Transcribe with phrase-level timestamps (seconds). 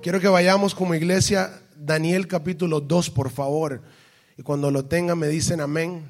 [0.00, 3.82] Quiero que vayamos como iglesia, Daniel capítulo 2, por favor.
[4.36, 6.08] Y cuando lo tengan me dicen amén.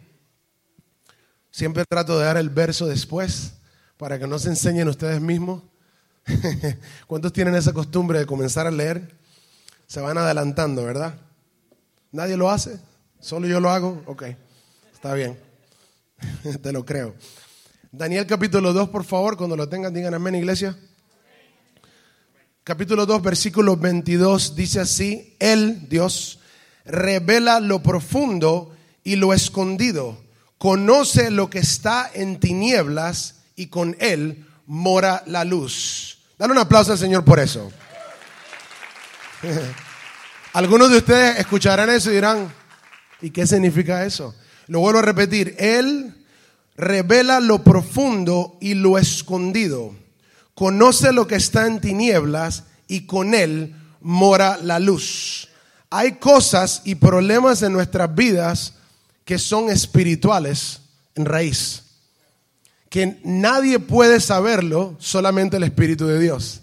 [1.50, 3.54] Siempre trato de dar el verso después
[3.96, 5.62] para que no se enseñen ustedes mismos.
[7.06, 9.16] ¿Cuántos tienen esa costumbre de comenzar a leer?
[9.86, 11.14] Se van adelantando, ¿verdad?
[12.12, 12.78] ¿Nadie lo hace?
[13.20, 14.02] ¿Solo yo lo hago?
[14.04, 14.24] Ok,
[14.92, 15.38] está bien.
[16.62, 17.14] Te lo creo.
[17.90, 20.76] Daniel capítulo 2, por favor, cuando lo tengan, digan amén, iglesia
[22.68, 26.38] capítulo 2, versículo 22, dice así, Él, Dios,
[26.84, 30.22] revela lo profundo y lo escondido,
[30.58, 36.18] conoce lo que está en tinieblas y con Él mora la luz.
[36.36, 37.72] Dale un aplauso al Señor por eso.
[40.52, 42.52] Algunos de ustedes escucharán eso y dirán,
[43.22, 44.34] ¿y qué significa eso?
[44.66, 46.22] Lo vuelvo a repetir, Él
[46.76, 49.94] revela lo profundo y lo escondido
[50.58, 55.48] conoce lo que está en tinieblas y con él mora la luz.
[55.90, 58.74] Hay cosas y problemas en nuestras vidas
[59.24, 60.80] que son espirituales
[61.14, 61.82] en raíz,
[62.88, 66.62] que nadie puede saberlo, solamente el Espíritu de Dios.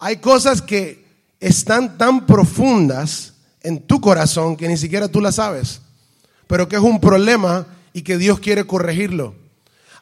[0.00, 1.06] Hay cosas que
[1.40, 5.80] están tan profundas en tu corazón que ni siquiera tú las sabes,
[6.46, 9.34] pero que es un problema y que Dios quiere corregirlo.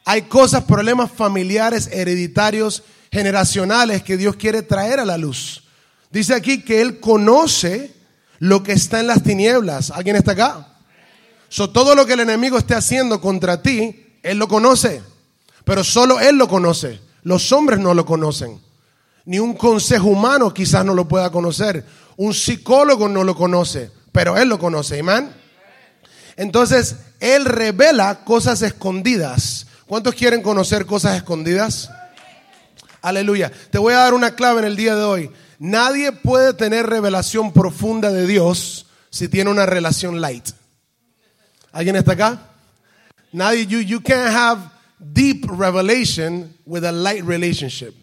[0.05, 2.83] Hay cosas, problemas familiares, hereditarios,
[3.17, 5.63] generacionales que Dios quiere traer a la luz.
[6.11, 7.91] Dice aquí que Él conoce
[8.37, 9.89] lo que está en las tinieblas.
[9.89, 10.67] ¿Alguien está acá?
[11.49, 15.01] Todo lo que el enemigo esté haciendo contra ti, Él lo conoce.
[15.63, 17.01] Pero solo Él lo conoce.
[17.23, 18.61] Los hombres no lo conocen.
[19.25, 21.83] Ni un consejo humano quizás no lo pueda conocer.
[22.17, 23.89] Un psicólogo no lo conoce.
[24.11, 24.99] Pero Él lo conoce.
[24.99, 25.33] Amén.
[26.35, 29.65] Entonces, Él revela cosas escondidas.
[29.87, 31.89] ¿Cuántos quieren conocer cosas escondidas?
[33.01, 33.51] Aleluya.
[33.71, 35.31] Te voy a dar una clave en el día de hoy.
[35.59, 40.49] Nadie puede tener revelación profunda de Dios si tiene una relación light.
[41.71, 42.41] ¿Alguien está acá?
[43.31, 44.61] Nadie, you, you can't have
[44.99, 47.93] deep revelation with a light relationship.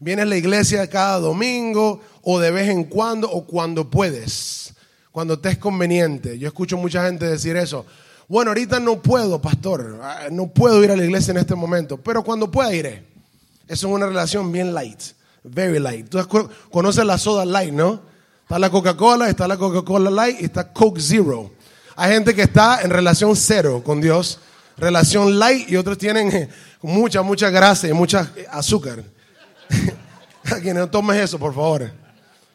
[0.00, 4.74] Vienes a la iglesia cada domingo o de vez en cuando o cuando puedes,
[5.12, 6.38] cuando te es conveniente.
[6.38, 7.86] Yo escucho mucha gente decir eso.
[8.28, 11.98] Bueno, ahorita no puedo, pastor, ah, no puedo ir a la iglesia en este momento,
[11.98, 13.13] pero cuando pueda iré.
[13.66, 15.00] Eso es una relación bien light,
[15.42, 16.08] very light.
[16.08, 16.18] Tú
[16.70, 18.00] conoces la soda light, ¿no?
[18.42, 21.50] Está la Coca-Cola, está la Coca-Cola light y está Coke Zero.
[21.96, 24.40] Hay gente que está en relación cero con Dios,
[24.76, 26.50] relación light y otros tienen
[26.82, 29.02] mucha, mucha grasa y mucha azúcar.
[30.62, 31.90] que no tomes eso, por favor.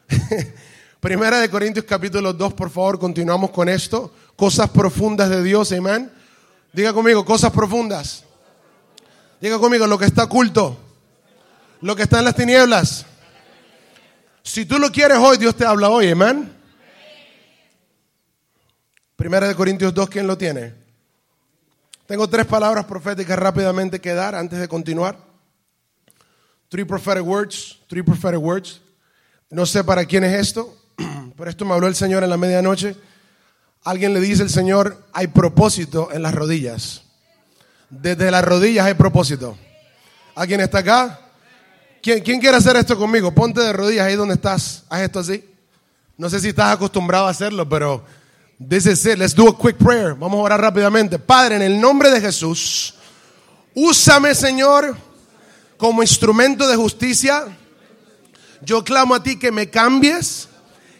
[1.00, 4.12] Primera de Corintios capítulo 2, por favor, continuamos con esto.
[4.36, 6.08] Cosas profundas de Dios, amén.
[6.72, 8.22] Diga conmigo, cosas profundas.
[9.40, 10.89] Diga conmigo, lo que está oculto
[11.80, 13.06] lo que está en las tinieblas.
[14.42, 16.52] Si tú lo quieres hoy, Dios te habla hoy, amén.
[19.16, 20.74] Primera de Corintios 2, ¿quién lo tiene?
[22.06, 25.16] Tengo tres palabras proféticas rápidamente que dar antes de continuar.
[26.68, 28.80] Three prophetic words, three prophetic words.
[29.50, 30.76] No sé para quién es esto,
[31.36, 32.96] pero esto me habló el Señor en la medianoche.
[33.84, 37.02] Alguien le dice el Señor, hay propósito en las rodillas.
[37.88, 39.56] Desde las rodillas hay propósito.
[40.34, 41.29] ¿Alguien está acá?
[42.02, 43.30] ¿Quién, quiere hacer esto conmigo?
[43.34, 44.84] Ponte de rodillas ahí donde estás.
[44.88, 45.44] Haz esto así.
[46.16, 48.02] No sé si estás acostumbrado a hacerlo, pero
[48.66, 49.04] this is.
[49.04, 50.14] Let's do a quick prayer.
[50.14, 51.18] Vamos a orar rápidamente.
[51.18, 52.94] Padre, en el nombre de Jesús,
[53.74, 54.96] úsame, Señor,
[55.76, 57.44] como instrumento de justicia.
[58.62, 60.48] Yo clamo a ti que me cambies,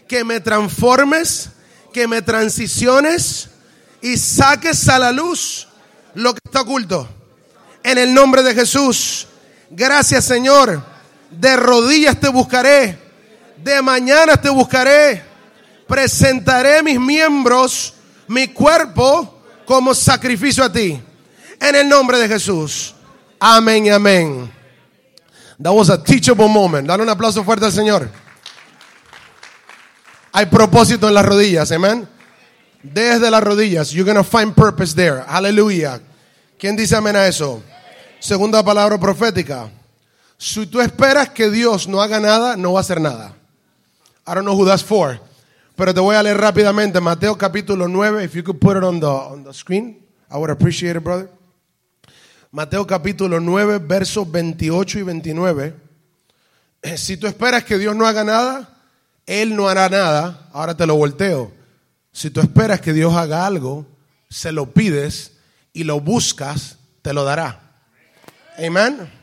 [0.06, 1.48] que me transformes,
[1.94, 3.48] que me transiciones
[4.02, 5.66] y saques a la luz
[6.14, 7.08] lo que está oculto.
[7.84, 9.26] En el nombre de Jesús.
[9.70, 10.89] Gracias, Señor
[11.30, 12.98] de rodillas te buscaré,
[13.56, 15.22] de mañana te buscaré,
[15.86, 17.94] presentaré mis miembros,
[18.28, 21.00] mi cuerpo como sacrificio a ti.
[21.60, 22.94] En el nombre de Jesús.
[23.38, 24.50] Amén y amén.
[25.62, 26.88] That was a teachable moment.
[26.88, 28.08] Dale un aplauso fuerte al Señor.
[30.32, 32.08] Hay propósito en las rodillas, amén.
[32.82, 35.22] Desde las rodillas, you're to find purpose there.
[35.26, 36.00] Aleluya.
[36.58, 37.62] ¿Quién dice amén a eso?
[38.20, 39.68] Segunda palabra profética.
[40.40, 43.36] Si tú esperas que Dios no haga nada, no va a hacer nada.
[44.26, 45.20] I don't know who that's for.
[45.76, 48.24] Pero te voy a leer rápidamente Mateo capítulo 9.
[48.24, 51.28] If you could put it on the, on the screen, I would appreciate it, brother.
[52.50, 55.74] Mateo capítulo 9, versos 28 y 29.
[56.84, 58.78] Eh, si tú esperas que Dios no haga nada,
[59.26, 60.48] Él no hará nada.
[60.54, 61.52] Ahora te lo volteo.
[62.12, 63.84] Si tú esperas que Dios haga algo,
[64.30, 65.32] se lo pides
[65.74, 67.60] y lo buscas, te lo dará.
[68.56, 69.19] Amén.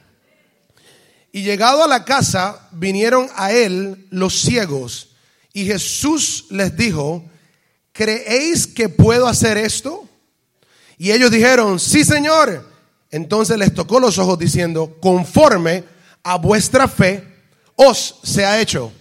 [1.37, 5.09] Y llegado a la casa, vinieron a él los ciegos.
[5.53, 7.23] Y Jesús les dijo,
[7.91, 10.09] ¿creéis que puedo hacer esto?
[10.97, 12.67] Y ellos dijeron, sí, Señor.
[13.11, 15.83] Entonces les tocó los ojos diciendo, conforme
[16.23, 17.23] a vuestra fe
[17.75, 18.91] os se ha hecho.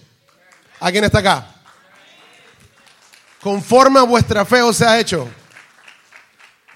[0.79, 1.55] ¿A quién está acá?
[3.41, 5.27] Conforme a vuestra fe os se ha hecho.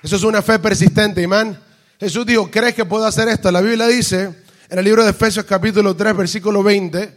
[0.01, 1.63] Eso es una fe persistente, imán.
[1.99, 3.51] Jesús dijo, ¿crees que puedo hacer esto?
[3.51, 4.40] La Biblia dice
[4.71, 7.13] en el libro de Efesios capítulo 3, versículo 20,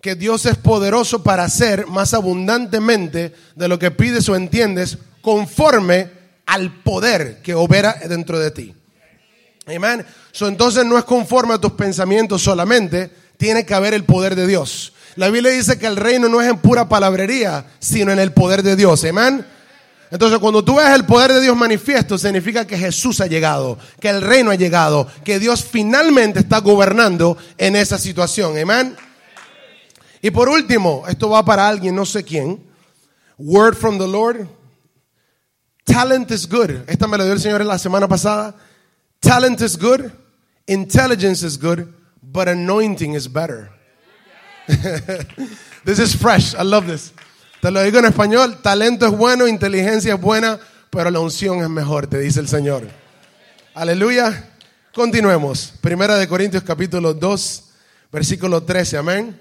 [0.00, 6.10] que Dios es poderoso para hacer más abundantemente de lo que pides o entiendes conforme
[6.46, 8.74] al poder que opera dentro de ti.
[9.68, 10.04] Amén.
[10.32, 14.48] So, entonces no es conforme a tus pensamientos solamente, tiene que haber el poder de
[14.48, 14.92] Dios.
[15.14, 18.64] La Biblia dice que el reino no es en pura palabrería, sino en el poder
[18.64, 19.04] de Dios.
[19.04, 19.46] Amén.
[20.10, 24.08] Entonces, cuando tú ves el poder de Dios manifiesto, significa que Jesús ha llegado, que
[24.08, 28.58] el reino ha llegado, que Dios finalmente está gobernando en esa situación.
[28.58, 28.96] Amén.
[30.20, 32.60] Y por último, esto va para alguien, no sé quién.
[33.38, 34.48] Word from the Lord.
[35.84, 36.70] Talent is good.
[36.86, 38.54] Esta me la dio el Señor la semana pasada.
[39.20, 40.10] Talent is good,
[40.66, 41.86] intelligence is good,
[42.22, 43.70] but anointing is better.
[45.84, 46.54] this is fresh.
[46.54, 47.12] I love this.
[47.60, 50.58] Te lo digo en español, talento es bueno, inteligencia es buena,
[50.88, 52.88] pero la unción es mejor, te dice el Señor.
[53.74, 54.54] Aleluya.
[54.94, 55.74] Continuemos.
[55.82, 57.64] Primera de Corintios capítulo 2,
[58.10, 58.96] versículo 13.
[58.96, 59.38] Amén.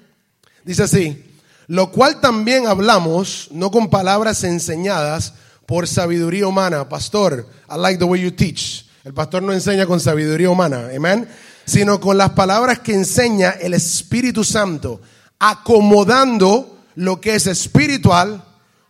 [0.65, 1.23] Dice así,
[1.67, 5.33] lo cual también hablamos, no con palabras enseñadas
[5.65, 6.89] por sabiduría humana.
[6.89, 8.85] Pastor, I like the way you teach.
[9.05, 11.25] El pastor no enseña con sabiduría humana, amén,
[11.63, 14.99] sino con las palabras que enseña el Espíritu Santo,
[15.39, 18.43] acomodando lo que es espiritual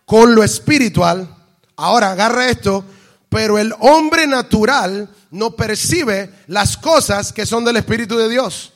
[0.05, 1.29] con lo espiritual.
[1.75, 2.83] Ahora, agarra esto,
[3.29, 8.73] pero el hombre natural no percibe las cosas que son del Espíritu de Dios.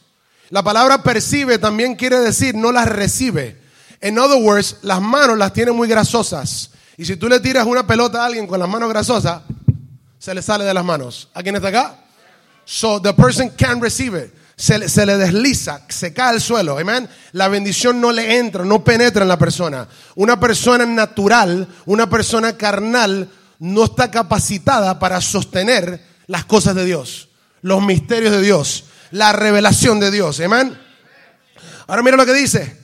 [0.52, 3.60] La palabra percibe también quiere decir no las recibe.
[4.02, 6.70] En other words, las manos las tiene muy grasosas.
[6.96, 9.42] Y si tú le tiras una pelota a alguien con las manos grasosas,
[10.20, 11.30] se le sale de las manos.
[11.34, 11.96] ¿A quién está acá?
[12.66, 14.32] So the person can receive it.
[14.56, 16.78] Se, le desliza, se cae al suelo.
[16.78, 17.10] Amen.
[17.32, 19.88] La bendición no le entra, no penetra en la persona.
[20.16, 23.30] Una persona natural, una persona carnal,
[23.60, 27.30] no está capacitada para sostener las cosas de Dios,
[27.62, 30.40] los misterios de Dios, la revelación de Dios.
[30.40, 30.78] Amén.
[31.88, 32.78] Ahora mira lo que dice.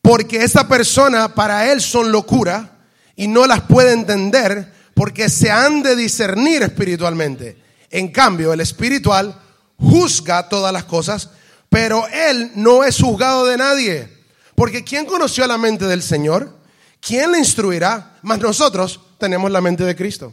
[0.00, 2.72] Porque esa persona para él son locura
[3.16, 7.58] y no las puede entender porque se han de discernir espiritualmente.
[7.90, 9.40] En cambio, el espiritual
[9.78, 11.30] juzga todas las cosas,
[11.68, 14.08] pero él no es juzgado de nadie.
[14.54, 16.56] Porque ¿quién conoció la mente del Señor?
[17.00, 18.16] ¿Quién le instruirá?
[18.22, 20.32] Mas nosotros tenemos la mente de Cristo.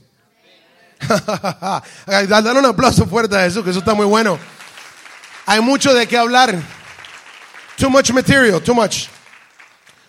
[2.06, 4.38] Dale un aplauso fuerte a Jesús, que eso está muy bueno.
[5.48, 6.56] Hay mucho de qué hablar.
[7.78, 9.08] Too much material, too much.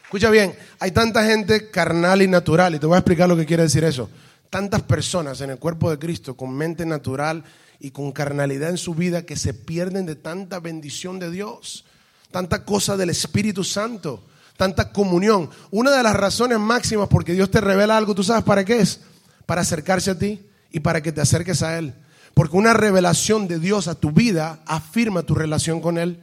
[0.05, 3.47] Escucha bien, hay tanta gente carnal y natural, y te voy a explicar lo que
[3.47, 4.11] quiere decir eso
[4.53, 7.43] tantas personas en el cuerpo de Cristo con mente natural
[7.83, 11.85] y con carnalidad en su vida que se pierden de tanta bendición de Dios,
[12.31, 14.23] tanta cosa del Espíritu Santo,
[14.57, 15.51] tanta comunión.
[15.73, 19.01] Una de las razones máximas porque Dios te revela algo, ¿tú sabes para qué es?
[19.47, 21.93] Para acercarse a ti y para que te acerques a Él.
[22.35, 26.21] Porque una revelación de Dios a tu vida afirma tu relación con Él.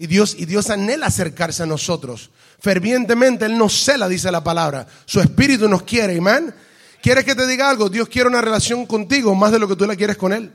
[0.00, 2.30] Y Dios, y Dios anhela acercarse a nosotros.
[2.58, 4.84] Fervientemente Él nos cela, dice la palabra.
[5.06, 6.52] Su Espíritu nos quiere, amén.
[7.00, 7.88] ¿Quieres que te diga algo?
[7.88, 10.52] Dios quiere una relación contigo más de lo que tú la quieres con Él.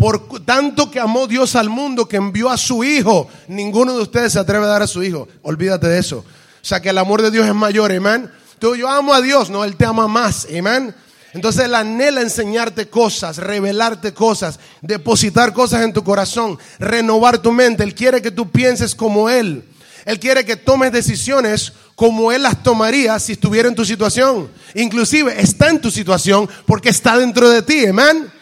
[0.00, 3.28] Por tanto que amó Dios al mundo que envió a su Hijo.
[3.48, 5.28] Ninguno de ustedes se atreve a dar a su Hijo.
[5.42, 6.20] Olvídate de eso.
[6.20, 8.30] O sea que el amor de Dios es mayor, amén.
[8.58, 10.94] Tú, yo amo a Dios, no, Él te ama más, amén.
[11.34, 17.82] Entonces Él anhela enseñarte cosas, revelarte cosas, depositar cosas en tu corazón, renovar tu mente.
[17.82, 19.64] Él quiere que tú pienses como Él.
[20.06, 24.50] Él quiere que tomes decisiones como Él las tomaría si estuviera en tu situación.
[24.74, 28.39] Inclusive está en tu situación porque está dentro de ti, amén.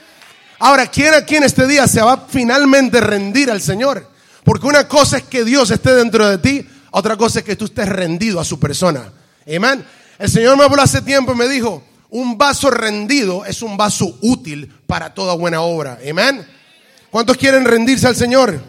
[0.59, 4.09] Ahora, ¿quién aquí en este día se va a finalmente rendir al Señor?
[4.45, 7.67] Porque una cosa es que Dios esté dentro de ti, otra cosa es que tú
[7.67, 9.13] estés rendido a su persona.
[9.47, 9.85] Amén.
[10.19, 14.19] El Señor me habló hace tiempo y me dijo, un vaso rendido es un vaso
[14.21, 15.99] útil para toda buena obra.
[16.09, 16.47] Amén.
[17.11, 18.61] ¿Cuántos quieren rendirse al Señor?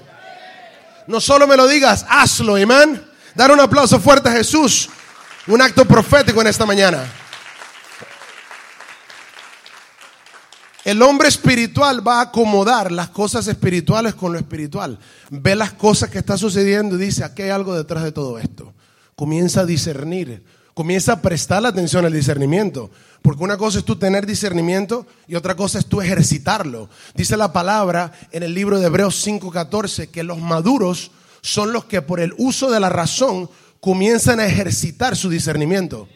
[1.08, 3.04] No solo me lo digas, hazlo, amén.
[3.34, 4.90] Dar un aplauso fuerte a Jesús.
[5.48, 7.04] Un acto profético en esta mañana.
[10.90, 14.98] El hombre espiritual va a acomodar las cosas espirituales con lo espiritual.
[15.30, 18.74] Ve las cosas que está sucediendo y dice, aquí hay algo detrás de todo esto.
[19.16, 20.44] Comienza a discernir,
[20.74, 22.90] comienza a prestar la atención al discernimiento.
[23.22, 26.90] Porque una cosa es tú tener discernimiento y otra cosa es tú ejercitarlo.
[27.14, 32.02] Dice la palabra en el libro de Hebreos 5:14 que los maduros son los que
[32.02, 33.48] por el uso de la razón
[33.80, 36.10] comienzan a ejercitar su discernimiento,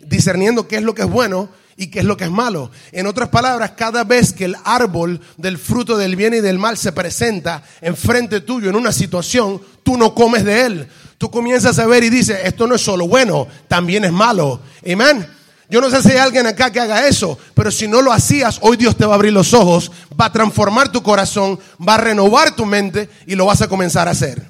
[0.00, 2.70] discerniendo qué es lo que es bueno y qué es lo que es malo.
[2.92, 6.78] En otras palabras, cada vez que el árbol del fruto del bien y del mal
[6.78, 10.88] se presenta enfrente tuyo en una situación, tú no comes de él.
[11.18, 14.60] Tú comienzas a ver y dices, esto no es solo bueno, también es malo.
[14.90, 15.26] Amén.
[15.68, 18.58] Yo no sé si hay alguien acá que haga eso, pero si no lo hacías,
[18.60, 21.98] hoy Dios te va a abrir los ojos, va a transformar tu corazón, va a
[21.98, 24.46] renovar tu mente y lo vas a comenzar a hacer.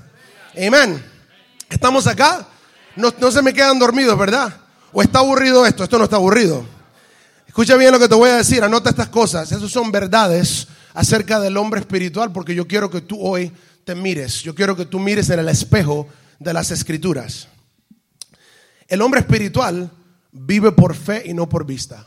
[0.55, 1.03] Amén.
[1.71, 2.47] ¿Estamos acá?
[2.97, 4.57] No, no se me quedan dormidos, ¿verdad?
[4.93, 5.85] ¿O está aburrido esto?
[5.85, 6.76] Esto no está aburrido.
[7.57, 9.51] Escucha bien lo que te voy a decir, anota estas cosas.
[9.51, 13.51] Esas son verdades acerca del hombre espiritual porque yo quiero que tú hoy
[13.83, 14.43] te mires.
[14.43, 16.07] Yo quiero que tú mires en el espejo
[16.39, 17.49] de las escrituras.
[18.87, 19.91] El hombre espiritual
[20.33, 22.07] vive por fe y no por vista.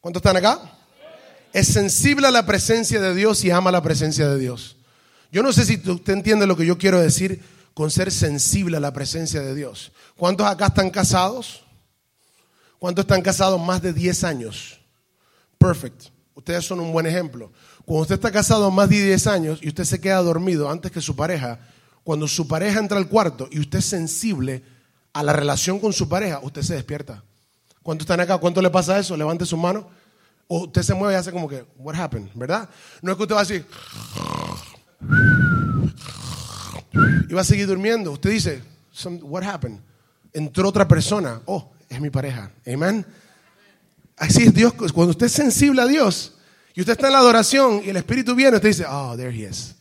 [0.00, 0.72] ¿Cuántos están acá?
[1.52, 4.78] Es sensible a la presencia de Dios y ama la presencia de Dios.
[5.32, 7.42] Yo no sé si usted entiende lo que yo quiero decir
[7.74, 9.92] con ser sensible a la presencia de Dios.
[10.16, 11.63] ¿Cuántos acá están casados?
[12.84, 14.78] ¿Cuántos están casados más de 10 años?
[15.56, 16.08] Perfect.
[16.34, 17.50] Ustedes son un buen ejemplo.
[17.86, 21.00] Cuando usted está casado más de 10 años y usted se queda dormido antes que
[21.00, 21.60] su pareja,
[22.02, 24.62] cuando su pareja entra al cuarto y usted es sensible
[25.14, 27.24] a la relación con su pareja, usted se despierta.
[27.82, 28.36] ¿Cuántos están acá?
[28.36, 29.16] ¿Cuánto le pasa eso?
[29.16, 29.88] Levante su mano.
[30.46, 32.28] O usted se mueve y hace como que, what happened?
[32.34, 32.68] ¿Verdad?
[33.00, 33.66] No es que usted va a decir,
[37.30, 38.12] y va a seguir durmiendo.
[38.12, 38.62] Usted dice,
[39.22, 39.80] what happened?
[40.34, 41.40] Entró otra persona.
[41.46, 42.50] Oh, es mi pareja.
[42.66, 43.04] Amen.
[44.16, 44.72] Así es Dios.
[44.92, 46.34] Cuando usted es sensible a Dios
[46.74, 49.48] y usted está en la adoración y el Espíritu viene, usted dice, oh, there he
[49.48, 49.74] is.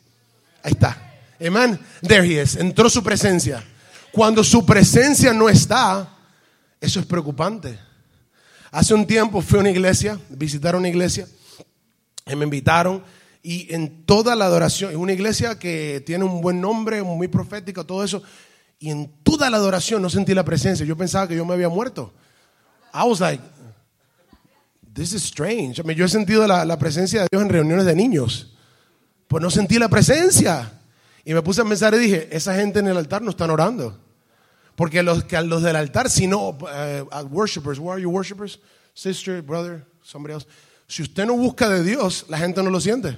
[0.64, 1.14] Ahí está.
[1.46, 1.80] Amen.
[2.02, 2.56] There he is.
[2.56, 3.64] Entró su presencia.
[4.12, 6.08] Cuando su presencia no está,
[6.80, 7.80] eso es preocupante.
[8.72, 11.28] Hace un tiempo fui a una iglesia, visitar una iglesia,
[12.26, 13.04] y me invitaron
[13.46, 17.86] y en toda la adoración, es una iglesia que tiene un buen nombre, muy profético,
[17.86, 18.24] todo eso,
[18.84, 20.86] y en toda la adoración no sentí la presencia.
[20.86, 22.12] Yo pensaba que yo me había muerto.
[22.94, 23.42] I was like,
[24.94, 25.82] this is strange.
[25.96, 28.52] yo he sentido la, la presencia de Dios en reuniones de niños,
[29.30, 30.70] pues no sentí la presencia.
[31.24, 33.98] Y me puse a pensar y dije, esa gente en el altar no están orando.
[34.76, 38.60] Porque los, que los del altar, si no, uh, worshipers, where are you worshipers?
[38.94, 40.46] Sister, brother, somebody else.
[40.88, 43.18] Si usted no busca de Dios, la gente no lo siente.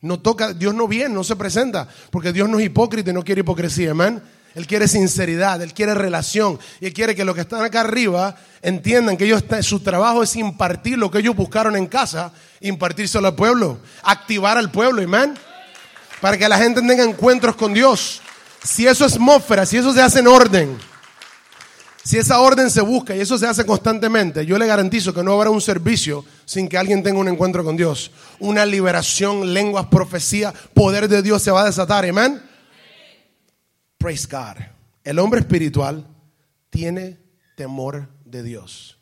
[0.00, 3.22] No toca, Dios no viene, no se presenta, porque Dios no es hipócrita y no
[3.22, 4.20] quiere hipocresía, amén.
[4.54, 8.36] Él quiere sinceridad, Él quiere relación y Él quiere que los que están acá arriba
[8.62, 13.34] entiendan que ellos, su trabajo es impartir lo que ellos buscaron en casa, impartírselo al
[13.34, 15.34] pueblo, activar al pueblo, amén.
[16.20, 18.20] Para que la gente tenga encuentros con Dios.
[18.62, 20.76] Si eso es atmósfera, si eso se hace en orden,
[22.02, 25.32] si esa orden se busca y eso se hace constantemente, yo le garantizo que no
[25.32, 28.10] habrá un servicio sin que alguien tenga un encuentro con Dios.
[28.38, 32.04] Una liberación, lenguas, profecía, poder de Dios se va a desatar.
[32.04, 32.49] Amén.
[34.00, 34.56] Praise God.
[35.04, 36.06] El hombre espiritual
[36.70, 37.18] tiene
[37.54, 38.96] temor de Dios.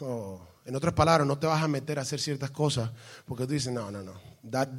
[0.00, 2.90] Oh, en otras palabras, no te vas a meter a hacer ciertas cosas
[3.24, 4.12] porque tú dices, no, no, no,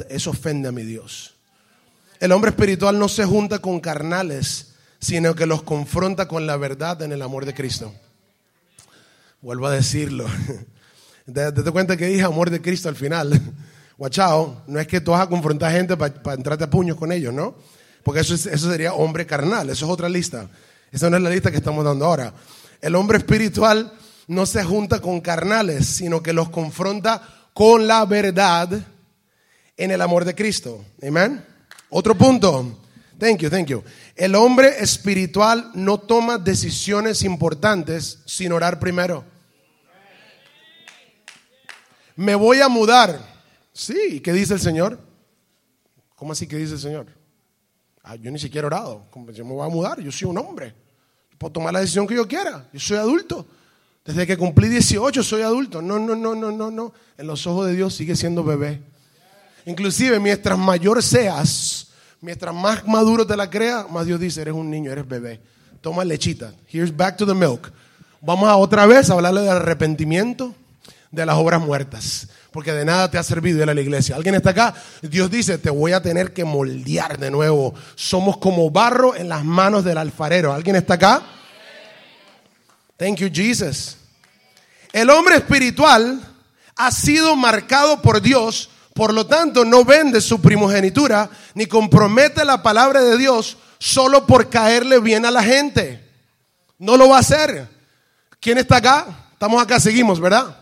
[0.07, 1.33] eso ofende a mi Dios.
[2.19, 7.01] El hombre espiritual no se junta con carnales, sino que los confronta con la verdad
[7.01, 7.91] en el amor de Cristo.
[9.41, 10.27] Vuelvo a decirlo.
[11.25, 13.41] Date cuenta que dije amor de Cristo al final.
[13.97, 17.33] Guachao, no es que tú vas a confrontar gente para entrarte a puños con ellos,
[17.33, 17.55] ¿no?
[18.03, 20.49] Porque eso, eso sería hombre carnal, eso es otra lista.
[20.91, 22.33] Esa no es la lista que estamos dando ahora.
[22.81, 23.93] El hombre espiritual
[24.27, 27.21] no se junta con carnales, sino que los confronta
[27.53, 28.69] con la verdad
[29.77, 30.85] en el amor de Cristo.
[31.01, 31.43] Amén.
[31.89, 32.79] Otro punto.
[33.17, 33.83] Thank you, thank you.
[34.15, 39.23] El hombre espiritual no toma decisiones importantes sin orar primero.
[42.15, 43.19] Me voy a mudar.
[43.73, 44.99] Sí, ¿qué dice el Señor?
[46.15, 47.20] ¿Cómo así que dice el Señor?
[48.03, 49.05] Ah, yo ni siquiera he orado.
[49.33, 50.73] Yo me voy a mudar, yo soy un hombre.
[51.37, 52.67] Puedo tomar la decisión que yo quiera.
[52.73, 53.45] Yo soy adulto.
[54.03, 55.81] Desde que cumplí 18 soy adulto.
[55.81, 56.93] No, no, no, no, no, no.
[57.17, 58.81] En los ojos de Dios sigue siendo bebé.
[59.65, 61.89] Inclusive, mientras mayor seas,
[62.19, 65.39] mientras más maduro te la crea, más Dios dice, eres un niño, eres bebé.
[65.81, 66.53] Toma lechita.
[66.71, 67.71] Here's back to the milk.
[68.21, 70.55] Vamos a otra vez a hablarle del arrepentimiento,
[71.11, 72.29] de las obras muertas.
[72.51, 74.15] Porque de nada te ha servido ir a la iglesia.
[74.15, 74.73] ¿Alguien está acá?
[75.01, 77.73] Dios dice, te voy a tener que moldear de nuevo.
[77.95, 80.53] Somos como barro en las manos del alfarero.
[80.53, 81.23] ¿Alguien está acá?
[82.97, 83.97] Thank you, Jesus.
[84.91, 86.21] El hombre espiritual
[86.75, 92.61] ha sido marcado por Dios por lo tanto, no vende su primogenitura ni compromete la
[92.61, 96.07] palabra de Dios solo por caerle bien a la gente.
[96.77, 97.69] No lo va a hacer.
[98.39, 99.07] ¿Quién está acá?
[99.33, 100.57] Estamos acá, seguimos, ¿verdad?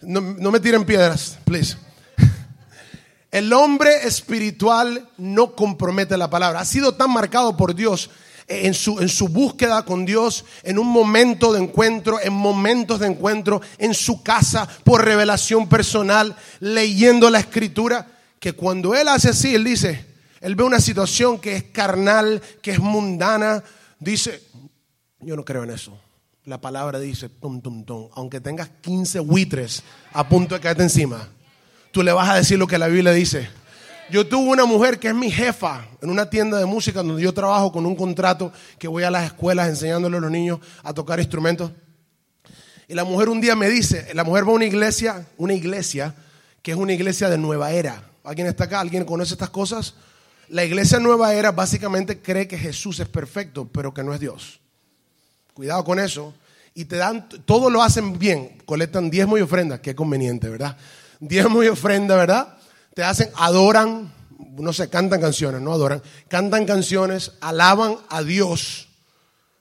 [0.00, 1.76] No, me tiren piedras, please.
[3.30, 6.60] El hombre espiritual no compromete la palabra.
[6.60, 8.10] Ha sido tan marcado por Dios
[8.46, 13.08] en su, en su búsqueda con Dios, en un momento de encuentro, en momentos de
[13.08, 18.06] encuentro, en su casa, por revelación personal, leyendo la escritura,
[18.38, 20.06] que cuando él hace así, él dice,
[20.40, 23.62] él ve una situación que es carnal, que es mundana,
[23.98, 24.42] dice,
[25.20, 25.98] yo no creo en eso.
[26.48, 29.82] La palabra dice, tum, tum, tum, aunque tengas 15 buitres
[30.14, 31.28] a punto de caerte encima,
[31.90, 33.50] tú le vas a decir lo que la Biblia dice.
[34.10, 37.34] Yo tuve una mujer que es mi jefa en una tienda de música donde yo
[37.34, 41.18] trabajo con un contrato que voy a las escuelas enseñándole a los niños a tocar
[41.18, 41.70] instrumentos.
[42.88, 46.14] Y la mujer un día me dice, la mujer va a una iglesia, una iglesia
[46.62, 48.08] que es una iglesia de nueva era.
[48.24, 48.80] ¿Alguien está acá?
[48.80, 49.96] ¿Alguien conoce estas cosas?
[50.48, 54.60] La iglesia nueva era básicamente cree que Jesús es perfecto, pero que no es Dios.
[55.58, 56.34] Cuidado con eso.
[56.72, 58.62] Y te dan, todo lo hacen bien.
[58.64, 60.76] Colectan diezmo y ofrenda, qué conveniente, ¿verdad?
[61.18, 62.58] Diezmo y ofrenda, ¿verdad?
[62.94, 64.12] te hacen, adoran,
[64.56, 68.88] no sé, cantan canciones, no adoran, cantan canciones, alaban a Dios,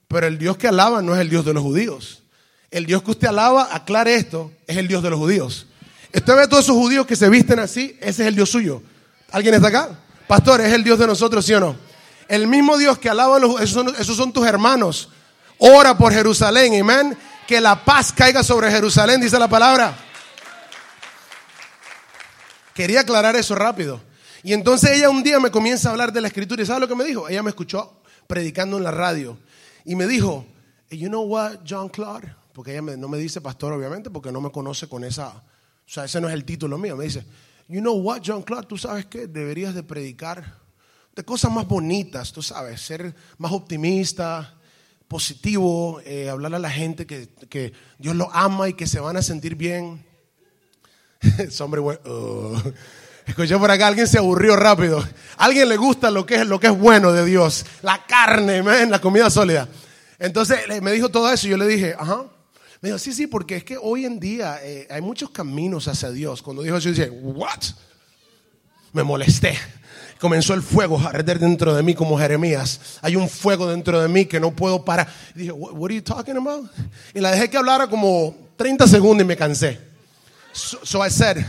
[0.08, 2.22] pero el Dios que alaban no es el Dios de los judíos.
[2.70, 5.66] El Dios que usted alaba, aclare esto, es el Dios de los judíos.
[6.14, 8.84] Usted ve a todos esos judíos que se visten así, ese es el Dios suyo.
[9.32, 10.00] ¿Alguien está acá?
[10.28, 11.76] Pastor, es el Dios de nosotros, ¿sí o no?
[12.28, 15.10] El mismo Dios que alaba a los esos son, esos son tus hermanos.
[15.60, 17.18] Ora por Jerusalén, amén.
[17.48, 19.98] Que la paz caiga sobre Jerusalén, dice la palabra.
[22.74, 24.02] Quería aclarar eso rápido.
[24.44, 26.62] Y entonces ella un día me comienza a hablar de la escritura.
[26.62, 27.28] ¿Y sabe lo que me dijo?
[27.28, 29.38] Ella me escuchó predicando en la radio.
[29.86, 30.46] Y me dijo,
[30.92, 32.36] you know what, John Claude?
[32.54, 35.30] Porque ella no me dice pastor, obviamente, porque no me conoce con esa...
[35.30, 36.96] O sea, ese no es el título mío.
[36.98, 37.26] Me dice,
[37.70, 38.68] you know what, John Claude?
[38.68, 40.58] Tú sabes que deberías de predicar
[41.16, 44.57] de cosas más bonitas, tú sabes, ser más optimista,
[45.08, 49.18] positivo, eh, hablar a la gente que, que Dios lo ama y que se van
[49.18, 50.06] a sentir bien.
[51.60, 52.74] Hombre, uh.
[53.28, 55.06] Escuché por acá, alguien se aburrió rápido.
[55.36, 57.66] Alguien le gusta lo que es, lo que es bueno de Dios.
[57.82, 59.68] La carne, la comida sólida.
[60.18, 62.26] Entonces me dijo todo eso y yo le dije, ajá.
[62.82, 66.10] Me dijo, sí, sí, porque es que hoy en día eh, hay muchos caminos hacia
[66.12, 66.42] Dios.
[66.42, 67.64] Cuando dijo eso, yo dije, what?
[68.94, 69.58] Me molesté.
[70.20, 73.00] Comenzó el fuego a arder dentro de mí como Jeremías.
[73.02, 75.08] Hay un fuego dentro de mí que no puedo parar.
[75.36, 76.70] Y dije, what, what are you talking about?
[77.14, 79.80] Y la dejé que hablara como 30 segundos y me cansé.
[80.52, 81.46] So, I said,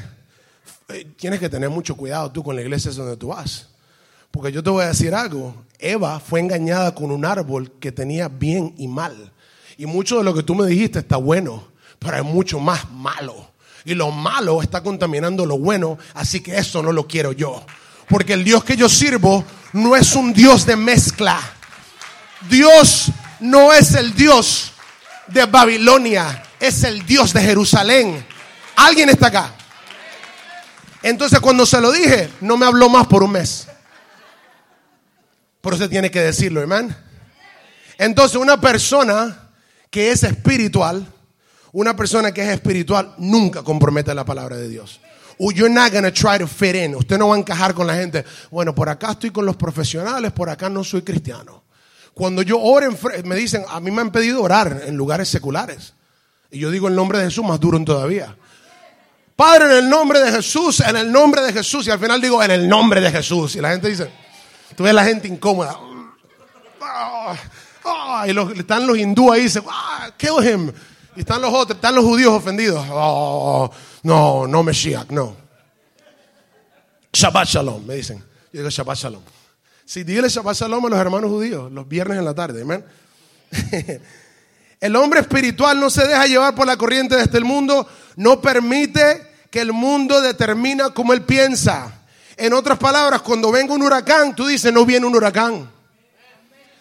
[0.88, 3.68] eh, tienes que tener mucho cuidado tú con la iglesia donde tú vas.
[4.30, 5.54] Porque yo te voy a decir algo.
[5.78, 9.32] Eva fue engañada con un árbol que tenía bien y mal.
[9.78, 13.50] Y mucho de lo que tú me dijiste está bueno, pero hay mucho más malo.
[13.84, 17.64] Y lo malo está contaminando lo bueno, así que eso no lo quiero yo.
[18.08, 21.38] Porque el Dios que yo sirvo no es un Dios de mezcla.
[22.48, 24.72] Dios no es el Dios
[25.26, 28.24] de Babilonia, es el Dios de Jerusalén.
[28.76, 29.54] ¿Alguien está acá?
[31.02, 33.68] Entonces cuando se lo dije, no me habló más por un mes.
[35.60, 36.94] Por eso tiene que decirlo, hermano.
[37.98, 39.50] Entonces una persona
[39.90, 41.06] que es espiritual,
[41.72, 45.00] una persona que es espiritual nunca compromete la palabra de Dios.
[45.38, 46.94] You're not gonna try to fit in.
[46.94, 48.24] Usted no va a encajar con la gente.
[48.50, 51.64] Bueno, por acá estoy con los profesionales, por acá no soy cristiano.
[52.12, 52.92] Cuando yo oro,
[53.24, 55.94] me dicen, a mí me han pedido orar en lugares seculares.
[56.50, 58.34] Y yo digo el nombre de Jesús más duro todavía.
[59.36, 61.86] Padre, en el nombre de Jesús, en el nombre de Jesús.
[61.86, 63.54] Y al final digo, en el nombre de Jesús.
[63.54, 64.10] Y la gente dice,
[64.74, 65.78] tú ves la gente incómoda.
[68.26, 70.72] y están los hindúes ahí dicen, ah, kill him.
[71.14, 72.84] Y están los otros, están los judíos ofendidos.
[72.90, 73.70] Oh,
[74.02, 75.36] no, no Mesías, no.
[77.12, 78.18] Shabbat Shalom, me dicen.
[78.52, 79.22] Yo digo Shabbat Shalom.
[79.84, 82.84] Si sí, dile Shabbat Shalom a los hermanos judíos, los viernes en la tarde, amén.
[84.80, 89.26] El hombre espiritual no se deja llevar por la corriente de este mundo, no permite
[89.50, 92.02] que el mundo determina cómo él piensa.
[92.36, 95.68] En otras palabras, cuando venga un huracán, tú dices, no viene un huracán.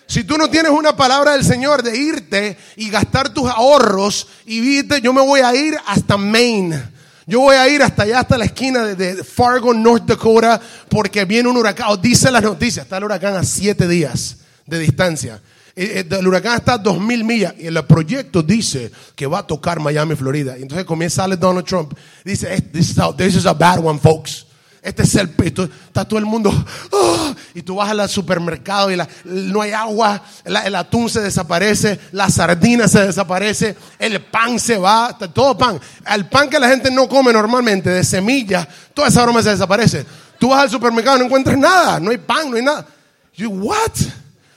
[0.05, 4.85] Si tú no tienes una palabra del Señor de irte y gastar tus ahorros y
[5.01, 6.96] yo me voy a ir hasta Maine.
[7.29, 11.49] Yo voy a ir hasta allá, hasta la esquina de, Fargo, North Dakota, porque viene
[11.49, 11.87] un huracán.
[11.89, 15.41] O dice las noticias, está el huracán a siete días de distancia.
[15.75, 19.43] Eh, eh, el huracán está a 2.000 millas y el proyecto dice que va a
[19.45, 20.57] tocar Miami, Florida.
[20.57, 21.93] Y entonces comienza a Donald Trump.
[22.23, 22.91] Dice, this
[23.35, 24.46] is, a, bad one, folks.
[24.87, 25.65] Este es el pito.
[25.65, 26.49] Está todo el mundo.
[26.91, 30.23] Oh, y tú vas al supermercado y no hay agua.
[30.45, 31.99] el atún se desaparece.
[32.13, 33.75] La sardina se desaparece.
[33.99, 35.17] El pan se va.
[35.33, 35.77] Todo pan.
[36.09, 40.05] El pan que la gente no come normalmente, de semillas, toda esa broma se desaparece.
[40.39, 41.99] Tú vas al supermercado y no encuentras nada.
[41.99, 42.87] No hay pan, no hay nada.
[43.35, 43.91] You, what?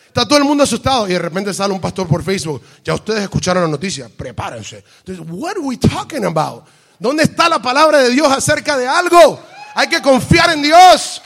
[0.07, 2.63] Está todo el mundo asustado y de repente sale un pastor por Facebook.
[2.85, 4.85] Ya ustedes escucharon la noticia, prepárense.
[5.05, 6.63] Entonces, what are we talking about?
[7.01, 9.51] ¿Dónde está la palabra de Dios acerca de algo?
[9.75, 11.23] Hay que confiar en Dios.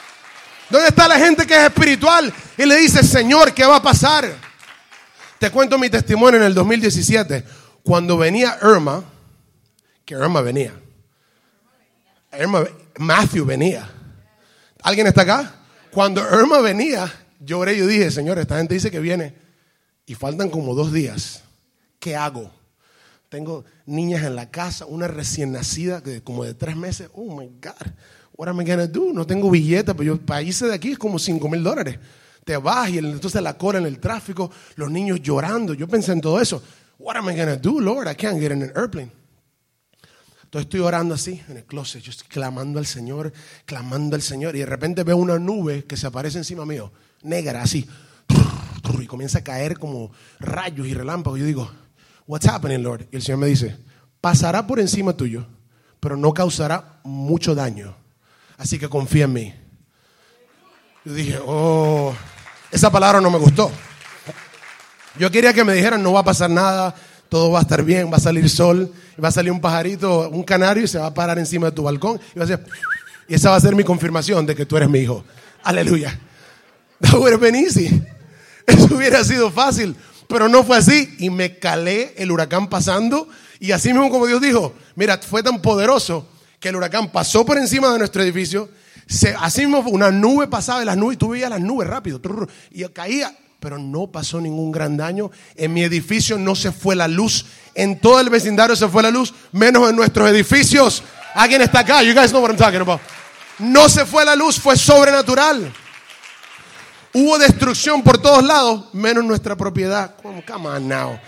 [0.70, 4.34] ¿Dónde está la gente que es espiritual y le dice, Señor, ¿qué va a pasar?
[5.38, 7.44] Te cuento mi testimonio en el 2017.
[7.82, 9.04] Cuando venía Irma,
[10.04, 10.72] que Irma venía.
[12.38, 12.64] Irma,
[12.98, 13.88] Matthew venía.
[14.82, 15.54] ¿Alguien está acá?
[15.90, 19.34] Cuando Irma venía, lloré y dije, Señor, esta gente dice que viene
[20.06, 21.42] y faltan como dos días.
[21.98, 22.50] ¿Qué hago?
[23.28, 27.10] Tengo niñas en la casa, una recién nacida como de tres meses.
[27.14, 27.92] Oh my God,
[28.36, 29.12] what am I gonna do?
[29.12, 31.98] No tengo billete, pero yo para de aquí es como cinco mil dólares.
[32.44, 35.72] Te vas y entonces la cola en el tráfico, los niños llorando.
[35.74, 36.62] Yo pensé en todo eso.
[36.98, 38.08] What am I gonna do, Lord?
[38.08, 39.10] I can't get in an airplane.
[40.44, 43.32] Entonces estoy orando así en el closet, yo estoy clamando al Señor,
[43.64, 46.92] clamando al Señor, y de repente veo una nube que se aparece encima mío,
[47.22, 47.88] negra, así,
[49.00, 51.40] y comienza a caer como rayos y relámpagos.
[51.40, 51.68] Yo digo,
[52.26, 53.06] What's happening, Lord?
[53.12, 53.76] Y el Señor me dice,
[54.20, 55.46] pasará por encima tuyo,
[56.00, 57.94] pero no causará mucho daño.
[58.58, 59.54] Así que confía en mí.
[61.04, 62.14] Yo dije, oh,
[62.70, 63.70] esa palabra no me gustó.
[65.18, 66.94] Yo quería que me dijeran, no va a pasar nada,
[67.28, 70.42] todo va a estar bien, va a salir sol, va a salir un pajarito, un
[70.42, 72.20] canario y se va a parar encima de tu balcón.
[72.34, 72.64] Y, va a ser,
[73.28, 75.24] y esa va a ser mi confirmación de que tú eres mi hijo.
[75.62, 76.18] Aleluya.
[77.00, 78.02] That would have been easy.
[78.66, 79.94] Eso hubiera sido fácil.
[80.26, 83.28] Pero no fue así y me calé el huracán pasando
[83.60, 86.26] y así mismo como Dios dijo, mira, fue tan poderoso
[86.64, 88.70] que el huracán pasó por encima de nuestro edificio,
[89.06, 92.22] se, así mismo una nube pasaba de las nubes y tú veías las nubes rápido
[92.70, 95.30] y caía, pero no pasó ningún gran daño.
[95.56, 99.10] En mi edificio no se fue la luz, en todo el vecindario se fue la
[99.10, 101.02] luz, menos en nuestros edificios.
[101.34, 102.02] ¿Alguien está acá?
[102.02, 103.02] You guys know what I'm talking about.
[103.58, 105.70] No se fue la luz, fue sobrenatural.
[107.12, 110.14] Hubo destrucción por todos lados, menos nuestra propiedad.
[110.22, 111.20] Come on now.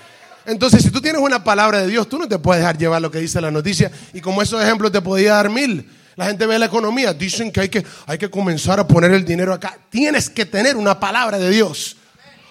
[0.47, 3.11] Entonces, si tú tienes una palabra de Dios, tú no te puedes dejar llevar lo
[3.11, 3.91] que dice la noticia.
[4.13, 5.91] Y como esos ejemplos te podía dar mil.
[6.15, 9.25] La gente ve la economía, dicen que hay, que hay que comenzar a poner el
[9.25, 9.79] dinero acá.
[9.91, 11.97] Tienes que tener una palabra de Dios.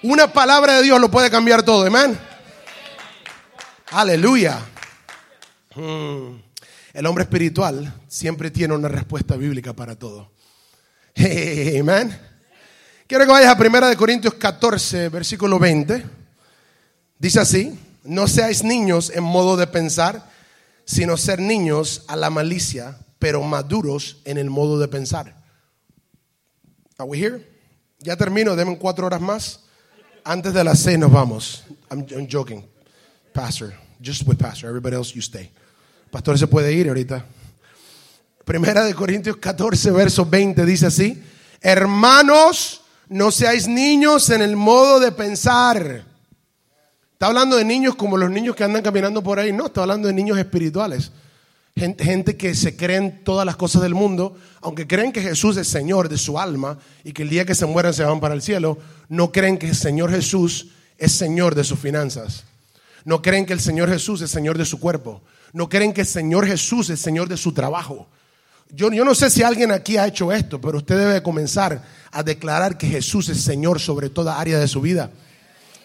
[0.03, 2.17] Una palabra de Dios lo puede cambiar todo, amén.
[3.91, 4.59] Aleluya.
[5.73, 6.37] Hmm.
[6.93, 10.31] El hombre espiritual siempre tiene una respuesta bíblica para todo.
[11.15, 12.17] Amén.
[13.07, 16.05] Quiero que vayas a 1 Corintios 14, versículo 20.
[17.19, 20.29] Dice así, no seáis niños en modo de pensar,
[20.85, 25.35] sino ser niños a la malicia, pero maduros en el modo de pensar.
[26.97, 27.45] Are we here?
[27.99, 29.61] Ya termino, denme cuatro horas más.
[30.23, 31.63] Antes de las seis nos vamos.
[31.91, 32.63] I'm, joking.
[33.33, 34.69] Pastor, just with Pastor.
[34.69, 35.51] Everybody else, you stay.
[36.11, 37.25] Pastor se puede ir ahorita.
[38.45, 41.21] Primera de Corintios 14, verso 20 dice así,
[41.61, 46.05] hermanos, no seáis niños en el modo de pensar.
[47.15, 49.53] Está hablando de niños como los niños que andan caminando por ahí.
[49.53, 51.13] No, está hablando de niños espirituales.
[51.73, 56.09] Gente, que se creen todas las cosas del mundo, aunque creen que Jesús es Señor
[56.09, 58.77] de su alma y que el día que se mueran se van para el cielo,
[59.07, 62.43] no creen que el Señor Jesús es Señor de sus finanzas.
[63.05, 65.21] No creen que el Señor Jesús es Señor de su cuerpo.
[65.53, 68.09] No creen que el Señor Jesús es Señor de su trabajo.
[68.71, 72.23] Yo, yo, no sé si alguien aquí ha hecho esto, pero usted debe comenzar a
[72.23, 75.11] declarar que Jesús es Señor sobre toda área de su vida.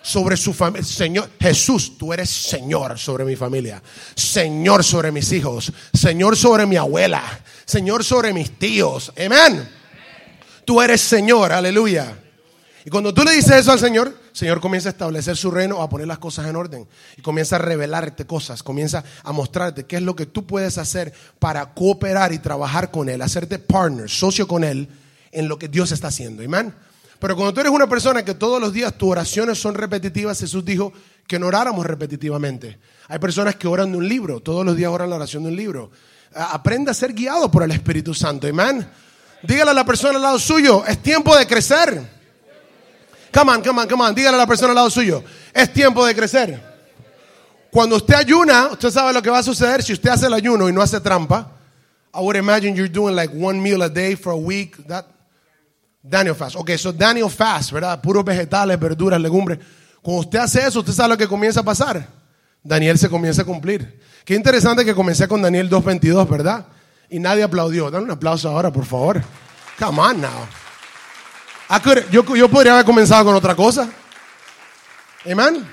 [0.03, 0.87] Sobre su familia.
[0.87, 3.83] Señor, Jesús, tú eres Señor sobre mi familia.
[4.15, 5.73] Señor sobre mis hijos.
[5.93, 7.23] Señor sobre mi abuela.
[7.67, 9.13] Señor sobre mis tíos.
[9.17, 9.69] Amén.
[10.65, 12.17] Tú eres Señor, aleluya.
[12.85, 15.89] Y cuando tú le dices eso al Señor, Señor comienza a establecer su reino, a
[15.89, 16.89] poner las cosas en orden.
[17.17, 21.13] Y comienza a revelarte cosas, comienza a mostrarte qué es lo que tú puedes hacer
[21.39, 24.89] para cooperar y trabajar con Él, hacerte partner, socio con Él
[25.33, 26.43] en lo que Dios está haciendo.
[26.43, 26.75] Amén.
[27.21, 30.65] Pero cuando tú eres una persona que todos los días tus oraciones son repetitivas, Jesús
[30.65, 30.93] dijo
[31.27, 32.79] que no oráramos repetitivamente.
[33.09, 35.57] Hay personas que oran de un libro, todos los días oran la oración de un
[35.57, 35.91] libro.
[36.35, 38.47] Aprende a ser guiado por el Espíritu Santo.
[38.47, 38.89] Amén.
[39.43, 42.21] Dígale a la persona al lado suyo, es tiempo de crecer.
[43.33, 44.15] Come on, come on, come on.
[44.15, 45.23] Dígale a la persona al lado suyo.
[45.53, 46.71] Es tiempo de crecer.
[47.71, 50.69] Cuando usted ayuna, usted sabe lo que va a suceder si usted hace el ayuno
[50.69, 51.53] y no hace trampa.
[52.13, 54.77] I would imagine you're doing like one meal a day for a week.
[54.89, 55.07] That
[56.03, 56.57] Daniel fast.
[56.57, 58.01] Okay, so Daniel fast, ¿verdad?
[58.01, 59.59] Puros vegetales, verduras, legumbres.
[60.03, 62.07] Cuando usted hace eso, usted sabe lo que comienza a pasar.
[62.63, 64.01] Daniel se comienza a cumplir.
[64.25, 66.67] Qué interesante que comencé con Daniel 2.22, ¿verdad?
[67.09, 67.91] Y nadie aplaudió.
[67.91, 69.23] Dan un aplauso ahora, por favor.
[69.79, 70.47] Come on now.
[71.69, 73.89] Ah, yo, yo podría haber comenzado con otra cosa.
[75.31, 75.67] Amén.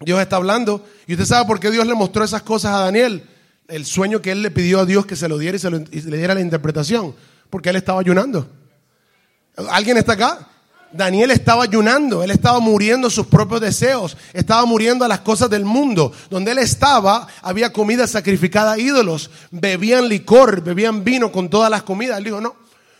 [0.00, 0.84] Dios está hablando.
[1.06, 3.26] Y usted sabe por qué Dios le mostró esas cosas a Daniel.
[3.68, 6.16] El sueño que él le pidió a Dios que se lo diera y, se le
[6.16, 7.14] diera la interpretación.
[7.50, 8.48] Porque él estaba ayunando.
[9.70, 10.46] ¿Alguien está acá?
[10.92, 15.64] Daniel estaba ayunando, él estaba muriendo sus propios deseos, estaba muriendo a las cosas del
[15.64, 16.12] mundo.
[16.30, 21.82] Donde él estaba, había comida sacrificada a ídolos, bebían licor, bebían vino con todas las
[21.82, 22.18] comidas.
[22.18, 22.54] Él dijo, no,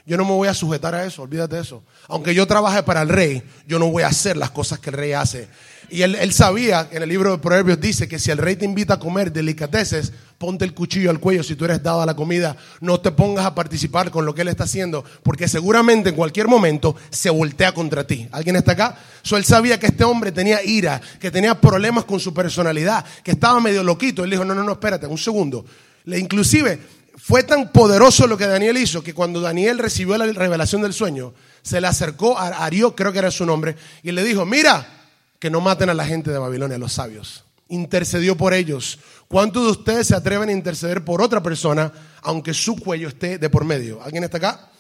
[0.05, 1.83] yo no me voy a sujetar a eso, olvídate de eso.
[2.09, 4.97] Aunque yo trabaje para el rey, yo no voy a hacer las cosas que el
[4.97, 5.49] rey hace.
[5.89, 8.95] Y él, sabía, en el libro de Proverbios dice que si el rey te invita
[8.95, 12.57] a comer delicateces, ponte el cuchillo al cuello si tú eres dado a la comida,
[12.81, 16.49] no te pongas a participar con lo que él está haciendo, porque seguramente en cualquier
[16.49, 18.29] momento se voltea contra ti.
[18.33, 18.99] ¿Alguien está acá?
[19.23, 23.31] So, él sabía que este hombre tenía ira, que tenía problemas con su personalidad, que
[23.33, 24.25] estaba medio loquito.
[24.25, 25.65] Él dijo, no, no, no, espérate, un segundo.
[26.05, 26.81] Le, inclusive,
[27.17, 31.33] fue tan poderoso lo que Daniel hizo que cuando Daniel recibió la revelación del sueño,
[31.63, 34.96] se le acercó a Arió, creo que era su nombre, y le dijo, mira,
[35.39, 37.45] que no maten a la gente de Babilonia, los sabios.
[37.69, 38.99] Intercedió por ellos.
[39.29, 43.51] ¿Cuántos de ustedes se atreven a interceder por otra persona, aunque su cuello esté de
[43.51, 44.03] por medio?
[44.03, 44.71] ¿Alguien está acá?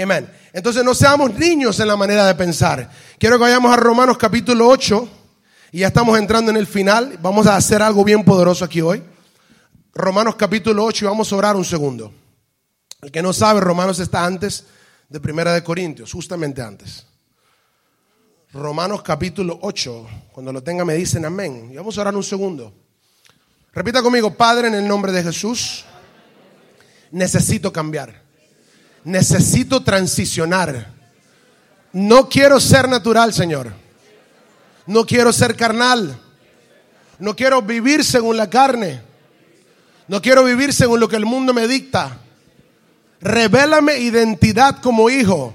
[0.00, 0.30] Amén.
[0.52, 2.90] Entonces no seamos niños en la manera de pensar.
[3.18, 5.08] Quiero que vayamos a Romanos capítulo 8
[5.72, 7.18] y ya estamos entrando en el final.
[7.20, 9.02] Vamos a hacer algo bien poderoso aquí hoy.
[9.94, 12.12] Romanos capítulo 8 y vamos a orar un segundo.
[13.02, 14.64] El que no sabe, Romanos está antes
[15.08, 17.06] de Primera de Corintios, justamente antes.
[18.52, 20.06] Romanos capítulo 8.
[20.32, 21.70] Cuando lo tenga me dicen amén.
[21.72, 22.72] Y vamos a orar un segundo.
[23.72, 25.84] Repita conmigo, Padre, en el nombre de Jesús,
[27.10, 28.20] necesito cambiar.
[29.04, 30.92] Necesito transicionar.
[31.94, 33.72] No quiero ser natural, Señor.
[34.86, 36.20] No quiero ser carnal.
[37.18, 39.00] No quiero vivir según la carne.
[40.08, 42.18] No quiero vivir según lo que el mundo me dicta.
[43.22, 45.54] Revélame identidad como hijo.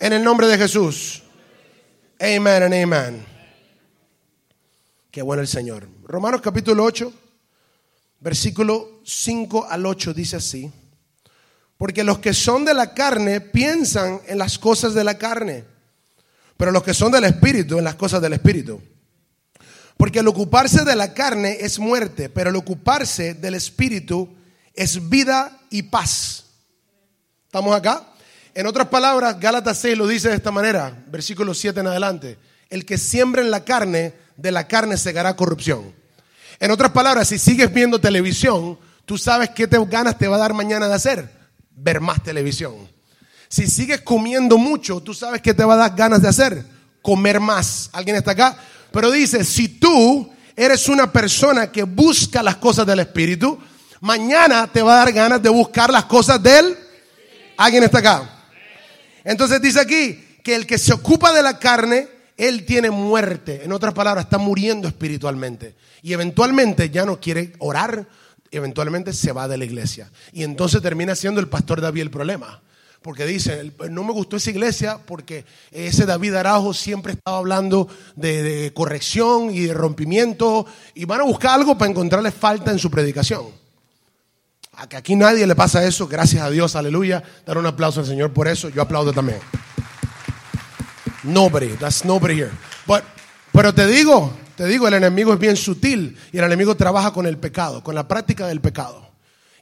[0.00, 1.24] En el nombre de Jesús.
[2.20, 3.24] Amén and amen.
[5.08, 5.88] Qué bueno el Señor.
[6.02, 7.12] Romanos capítulo 8,
[8.18, 10.68] versículo 5 al 8 dice así.
[11.76, 15.64] Porque los que son de la carne piensan en las cosas de la carne,
[16.56, 18.82] pero los que son del Espíritu en las cosas del Espíritu.
[19.96, 24.28] Porque el ocuparse de la carne es muerte, pero el ocuparse del Espíritu
[24.74, 26.46] es vida y paz.
[27.46, 28.12] ¿Estamos acá?
[28.54, 32.38] En otras palabras, Gálatas 6 lo dice de esta manera, versículo 7 en adelante.
[32.70, 35.94] El que siembra en la carne, de la carne segará corrupción.
[36.60, 40.40] En otras palabras, si sigues viendo televisión, tú sabes qué te ganas te va a
[40.40, 41.30] dar mañana de hacer.
[41.70, 42.74] Ver más televisión.
[43.48, 46.64] Si sigues comiendo mucho, tú sabes qué te va a dar ganas de hacer.
[47.00, 47.90] Comer más.
[47.92, 48.58] ¿Alguien está acá?
[48.90, 53.58] Pero dice, si tú eres una persona que busca las cosas del Espíritu,
[54.00, 56.76] mañana te va a dar ganas de buscar las cosas del...
[57.56, 58.37] ¿Alguien está acá?
[59.28, 63.62] Entonces dice aquí que el que se ocupa de la carne, él tiene muerte.
[63.62, 65.74] En otras palabras, está muriendo espiritualmente.
[66.02, 68.08] Y eventualmente ya no quiere orar,
[68.50, 70.10] eventualmente se va de la iglesia.
[70.32, 72.62] Y entonces termina siendo el pastor David el problema.
[73.02, 77.86] Porque dice, no me gustó esa iglesia porque ese David Arajo siempre estaba hablando
[78.16, 80.64] de, de corrección y de rompimiento
[80.94, 83.67] y van a buscar algo para encontrarle falta en su predicación.
[84.78, 87.20] A que aquí nadie le pasa eso, gracias a Dios, aleluya.
[87.44, 89.40] Dar un aplauso al Señor por eso, yo aplaudo también.
[91.24, 92.52] Nobody, that's nobody here.
[93.52, 97.26] pero te digo, te digo, el enemigo es bien sutil y el enemigo trabaja con
[97.26, 99.10] el pecado, con la práctica del pecado.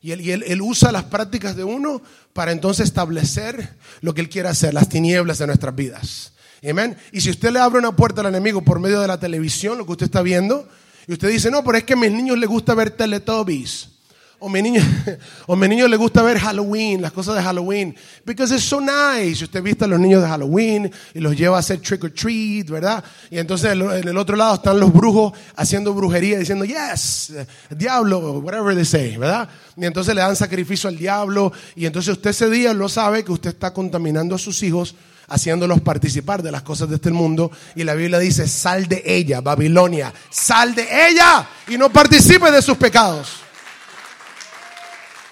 [0.02, 2.02] Y, él, y él, usa las prácticas de uno
[2.34, 6.32] para entonces establecer lo que él quiere hacer, las tinieblas de nuestras vidas.
[6.62, 6.94] Amén.
[7.10, 9.86] Y si usted le abre una puerta al enemigo por medio de la televisión, lo
[9.86, 10.68] que usted está viendo,
[11.06, 13.95] y usted dice, no, pero es que a mis niños les gusta ver Teletubbies.
[14.38, 14.82] O mi niño,
[15.46, 17.96] o mi niño le gusta ver Halloween, las cosas de Halloween.
[18.24, 19.42] Because it's so nice.
[19.42, 22.68] Usted viste a los niños de Halloween y los lleva a hacer trick or treat,
[22.68, 23.02] ¿verdad?
[23.30, 27.32] Y entonces en el otro lado están los brujos haciendo brujería diciendo, yes,
[27.70, 29.48] diablo, whatever they say, ¿verdad?
[29.74, 31.52] Y entonces le dan sacrificio al diablo.
[31.74, 34.94] Y entonces usted ese día lo sabe que usted está contaminando a sus hijos
[35.28, 37.50] haciéndolos participar de las cosas de este mundo.
[37.74, 42.60] Y la Biblia dice, sal de ella, Babilonia, sal de ella y no participe de
[42.62, 43.45] sus pecados.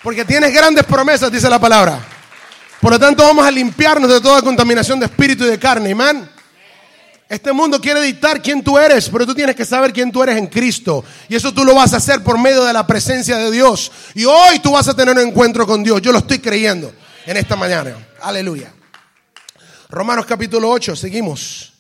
[0.05, 1.99] Porque tienes grandes promesas, dice la palabra.
[2.79, 5.93] Por lo tanto, vamos a limpiarnos de toda contaminación de espíritu y de carne.
[5.93, 6.29] Amén.
[7.27, 10.37] Este mundo quiere dictar quién tú eres, pero tú tienes que saber quién tú eres
[10.37, 11.03] en Cristo.
[11.27, 13.91] Y eso tú lo vas a hacer por medio de la presencia de Dios.
[14.15, 16.03] Y hoy tú vas a tener un encuentro con Dios.
[16.03, 16.93] Yo lo estoy creyendo
[17.25, 17.97] en esta mañana.
[18.21, 18.75] Aleluya.
[19.89, 21.73] Romanos capítulo 8, seguimos.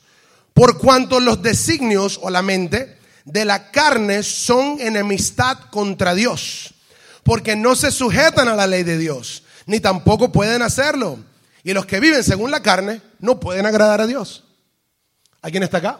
[0.55, 6.74] Por cuanto los designios o la mente de la carne son enemistad contra Dios
[7.25, 11.19] porque no se sujetan a la ley de Dios, ni tampoco pueden hacerlo.
[11.65, 14.45] Y los que viven según la carne no pueden agradar a Dios.
[15.41, 15.99] ¿A quién está acá?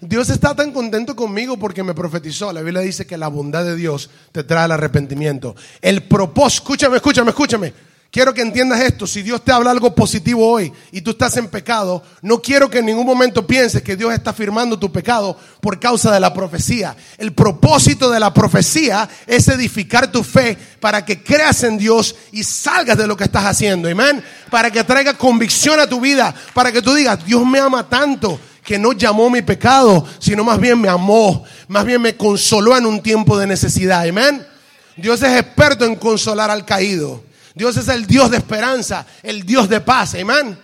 [0.00, 2.52] Dios está tan contento conmigo porque me profetizó.
[2.52, 5.56] La Biblia dice que la bondad de Dios te trae el arrepentimiento.
[5.80, 7.72] El propósito, escúchame, escúchame, escúchame.
[8.16, 9.06] Quiero que entiendas esto.
[9.06, 12.78] Si Dios te habla algo positivo hoy y tú estás en pecado, no quiero que
[12.78, 16.96] en ningún momento pienses que Dios está firmando tu pecado por causa de la profecía.
[17.18, 22.42] El propósito de la profecía es edificar tu fe para que creas en Dios y
[22.42, 23.86] salgas de lo que estás haciendo.
[23.86, 24.24] Amén.
[24.50, 26.34] Para que traiga convicción a tu vida.
[26.54, 30.58] Para que tú digas, Dios me ama tanto que no llamó mi pecado, sino más
[30.58, 31.44] bien me amó.
[31.68, 34.08] Más bien me consoló en un tiempo de necesidad.
[34.08, 34.42] Amén.
[34.96, 37.25] Dios es experto en consolar al caído.
[37.56, 40.58] Dios es el Dios de esperanza, el Dios de paz, amén.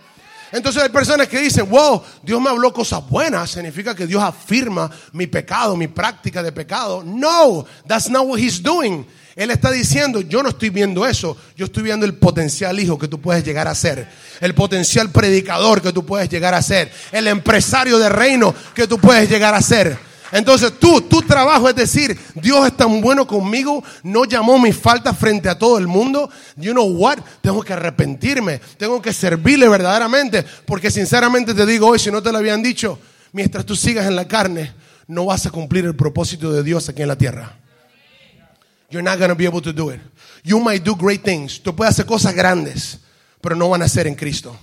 [0.52, 4.90] Entonces hay personas que dicen, wow, Dios me habló cosas buenas, significa que Dios afirma
[5.12, 7.02] mi pecado, mi práctica de pecado.
[7.02, 9.06] No, that's not what he's doing.
[9.34, 13.08] Él está diciendo, yo no estoy viendo eso, yo estoy viendo el potencial hijo que
[13.08, 14.06] tú puedes llegar a ser,
[14.42, 18.98] el potencial predicador que tú puedes llegar a ser, el empresario de reino que tú
[18.98, 20.11] puedes llegar a ser.
[20.32, 25.12] Entonces tú, tu trabajo es decir, Dios es tan bueno conmigo, no llamó mi falta
[25.12, 26.30] frente a todo el mundo.
[26.56, 27.18] You know what?
[27.42, 32.32] Tengo que arrepentirme, tengo que servirle verdaderamente, porque sinceramente te digo hoy, si no te
[32.32, 32.98] lo habían dicho,
[33.32, 34.72] mientras tú sigas en la carne,
[35.06, 37.58] no vas a cumplir el propósito de Dios aquí en la tierra.
[38.88, 40.00] You're not going to be able to do it.
[40.44, 41.62] You might do great things.
[41.62, 43.00] Tú puedes hacer cosas grandes,
[43.42, 44.58] pero no van a ser en Cristo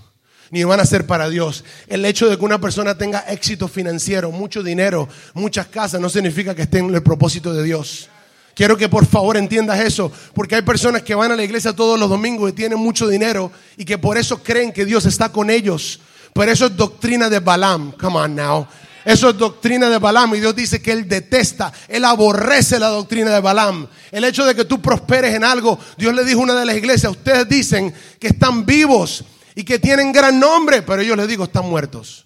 [0.52, 1.64] ni van a ser para Dios.
[1.88, 6.56] El hecho de que una persona tenga éxito financiero, mucho dinero, muchas casas, no significa
[6.56, 8.10] que esté en el propósito de Dios.
[8.56, 11.98] Quiero que por favor entiendas eso, porque hay personas que van a la iglesia todos
[11.98, 15.50] los domingos y tienen mucho dinero y que por eso creen que Dios está con
[15.50, 16.02] ellos.
[16.34, 17.94] Pero eso es doctrina de Balaam.
[17.94, 18.68] Come on now.
[19.06, 23.32] Eso es doctrina de Balaam y Dios dice que Él detesta, Él aborrece la doctrina
[23.32, 23.88] de Balaam.
[24.12, 26.76] El hecho de que tú prosperes en algo, Dios le dijo a una de las
[26.76, 29.24] iglesias, ustedes dicen que están vivos
[29.56, 32.26] y que tienen gran nombre, pero yo les digo, están muertos.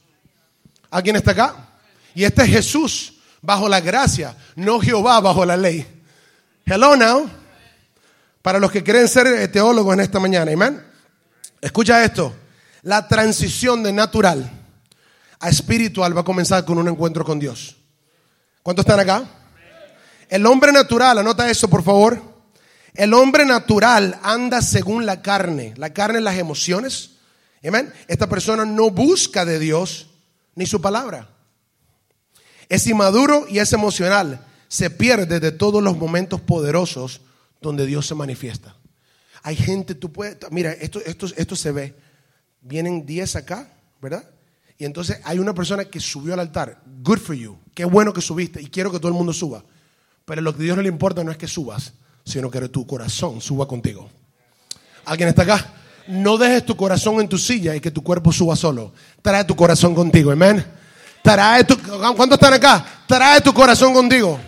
[0.89, 1.69] ¿Alguien está acá?
[2.13, 5.85] Y este es Jesús bajo la gracia, no Jehová bajo la ley.
[6.65, 7.29] Hello now.
[8.41, 10.83] Para los que quieren ser eh, teólogos en esta mañana, amén.
[11.61, 12.35] Escucha esto.
[12.83, 14.49] La transición de natural
[15.39, 17.77] a espiritual va a comenzar con un encuentro con Dios.
[18.61, 19.23] ¿Cuántos están acá?
[20.29, 22.21] El hombre natural, anota eso por favor.
[22.93, 25.73] El hombre natural anda según la carne.
[25.77, 27.11] La carne las emociones,
[28.07, 30.07] esta persona no busca de Dios
[30.55, 31.29] ni su palabra.
[32.69, 34.45] Es inmaduro y es emocional.
[34.67, 37.21] Se pierde de todos los momentos poderosos
[37.61, 38.75] donde Dios se manifiesta.
[39.43, 41.95] Hay gente, tú puedes, mira, esto, esto, esto se ve.
[42.61, 44.29] Vienen 10 acá, ¿verdad?
[44.77, 46.81] Y entonces hay una persona que subió al altar.
[47.01, 47.57] Good for you.
[47.73, 49.63] Qué bueno que subiste y quiero que todo el mundo suba.
[50.25, 51.93] Pero lo que a Dios no le importa no es que subas,
[52.25, 54.09] sino que tu corazón suba contigo.
[55.05, 55.82] ¿Alguien está acá?
[56.07, 58.93] No dejes tu corazón en tu silla y que tu cuerpo suba solo.
[59.21, 60.65] Trae tu corazón contigo, amén.
[61.21, 62.85] Trae tu, ¿Cuántos están acá?
[63.07, 64.39] Trae tu corazón contigo.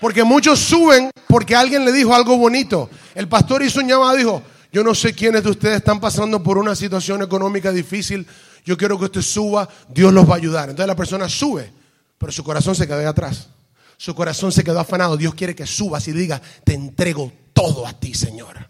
[0.00, 2.88] Porque muchos suben porque alguien le dijo algo bonito.
[3.14, 6.42] El pastor hizo un llamado y dijo, yo no sé quiénes de ustedes están pasando
[6.42, 8.26] por una situación económica difícil.
[8.64, 10.70] Yo quiero que usted suba, Dios los va a ayudar.
[10.70, 11.72] Entonces la persona sube,
[12.16, 13.48] pero su corazón se quedó atrás.
[13.96, 15.16] Su corazón se quedó afanado.
[15.16, 18.68] Dios quiere que subas y diga, te entrego todo a ti, Señor.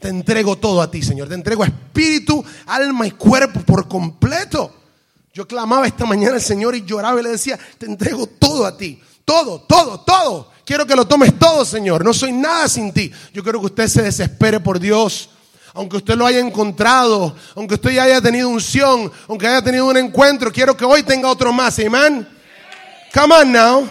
[0.00, 1.28] Te entrego todo a ti, Señor.
[1.28, 4.74] Te entrego espíritu, alma y cuerpo por completo.
[5.32, 8.76] Yo clamaba esta mañana al Señor y lloraba y le decía, te entrego todo a
[8.76, 9.00] ti.
[9.24, 10.50] Todo, todo, todo.
[10.64, 12.04] Quiero que lo tomes todo, Señor.
[12.04, 13.12] No soy nada sin ti.
[13.32, 15.30] Yo quiero que usted se desespere por Dios.
[15.74, 19.96] Aunque usted lo haya encontrado, aunque usted ya haya tenido unción, aunque haya tenido un
[19.96, 21.78] encuentro, quiero que hoy tenga otro más.
[21.78, 22.26] Amén.
[23.14, 23.88] Come on now.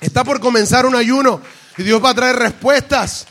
[0.00, 1.40] Está por comenzar un ayuno
[1.78, 3.26] y Dios va a traer respuestas.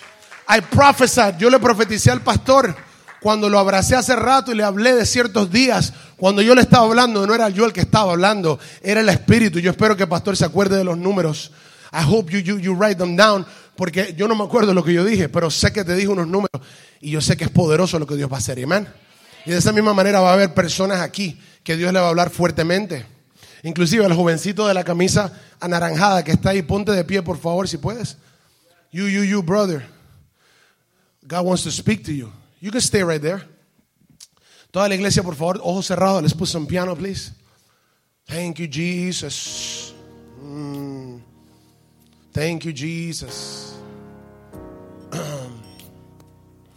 [0.50, 1.38] I prophesied.
[1.38, 2.76] Yo le profeticé al pastor
[3.22, 5.94] cuando lo abracé hace rato y le hablé de ciertos días.
[6.18, 9.60] Cuando yo le estaba hablando, no era yo el que estaba hablando, era el Espíritu.
[9.60, 11.52] Yo espero que el pastor se acuerde de los números.
[11.92, 13.46] I hope you, you, you write them down.
[13.76, 16.28] Porque yo no me acuerdo lo que yo dije, pero sé que te dije unos
[16.28, 16.62] números.
[17.00, 18.62] Y yo sé que es poderoso lo que Dios va a hacer.
[18.64, 18.88] Amén.
[19.46, 22.10] Y de esa misma manera va a haber personas aquí que Dios le va a
[22.10, 23.06] hablar fuertemente.
[23.64, 27.68] Inclusive el jovencito de la camisa anaranjada que está ahí, ponte de pie por favor
[27.68, 28.18] si puedes.
[28.92, 29.99] You, you, you, brother.
[31.30, 32.32] God wants to speak to you.
[32.60, 33.44] You can stay right there.
[34.72, 36.24] Toda la iglesia, por favor, ojos cerrados.
[36.24, 37.32] Let's put some piano, please.
[38.26, 39.94] Thank you, Jesus.
[40.42, 41.22] Mm.
[42.34, 43.76] Thank you, Jesus.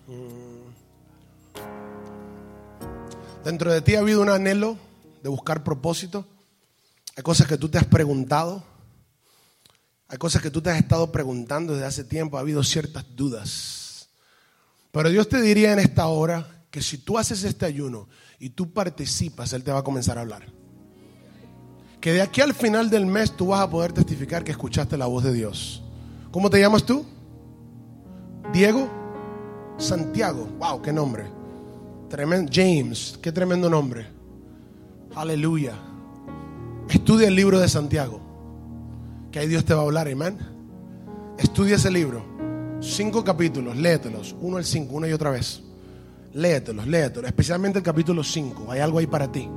[0.08, 0.74] Mm.
[3.44, 4.76] Dentro de ti ha habido un anhelo
[5.22, 6.26] de buscar propósito.
[7.16, 8.62] Hay cosas que tú te has preguntado.
[10.08, 12.36] Hay cosas que tú te has estado preguntando desde hace tiempo.
[12.36, 13.81] Ha habido ciertas dudas.
[14.92, 18.72] Pero Dios te diría en esta hora que si tú haces este ayuno y tú
[18.72, 20.46] participas, Él te va a comenzar a hablar.
[22.00, 25.06] Que de aquí al final del mes tú vas a poder testificar que escuchaste la
[25.06, 25.82] voz de Dios.
[26.30, 27.04] ¿Cómo te llamas tú?
[28.52, 28.88] Diego.
[29.78, 30.46] Santiago.
[30.58, 31.24] Wow, qué nombre.
[32.52, 34.06] James, qué tremendo nombre.
[35.14, 35.72] Aleluya.
[36.88, 38.20] Estudia el libro de Santiago.
[39.30, 40.38] Que ahí Dios te va a hablar, amén.
[41.38, 42.31] Estudia ese libro.
[42.82, 44.34] Cinco capítulos, léetelos.
[44.40, 45.62] Uno al cinco, una y otra vez.
[46.34, 47.28] Léetelos, léetelos.
[47.28, 48.72] Especialmente el capítulo 5.
[48.72, 49.48] Hay algo ahí para ti.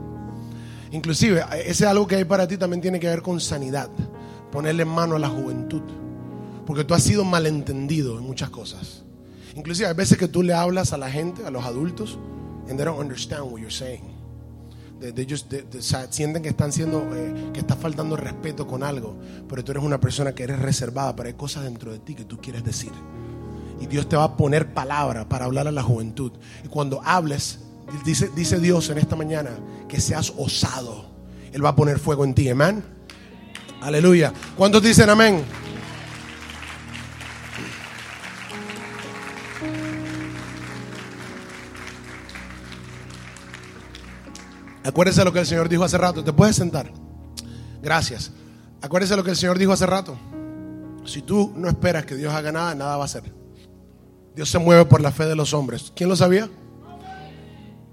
[0.92, 3.90] Inclusive, ese algo que hay para ti también tiene que ver con sanidad.
[4.52, 5.82] Ponerle mano a la juventud.
[6.68, 9.04] Porque tú has sido malentendido en muchas cosas.
[9.56, 12.20] Inclusive hay veces que tú le hablas a la gente, a los adultos,
[12.70, 14.15] and they don't understand what you're saying.
[15.00, 15.54] They, just,
[16.10, 19.16] sienten que están siendo, eh, que está faltando respeto con algo,
[19.48, 22.24] pero tú eres una persona que eres reservada, pero hay cosas dentro de ti que
[22.24, 22.92] tú quieres decir.
[23.80, 26.32] Y Dios te va a poner palabra para hablar a la juventud.
[26.64, 27.60] Y cuando hables,
[28.06, 29.52] dice, dice Dios en esta mañana
[29.90, 31.06] que seas osado.
[31.52, 32.84] Él va a poner fuego en ti, amén.
[33.82, 34.34] Aleluya.
[34.58, 35.44] ¿Cuántos dicen amén?
[44.86, 46.24] Acuérdese lo que el Señor dijo hace rato.
[46.24, 46.92] ¿Te puedes sentar?
[47.82, 48.32] Gracias.
[48.82, 50.16] Acuérdese lo que el Señor dijo hace rato.
[51.06, 53.24] Si tú no esperas que Dios haga nada, nada va a hacer.
[54.36, 55.92] Dios se mueve por la fe de los hombres.
[55.96, 56.44] ¿Quién lo sabía?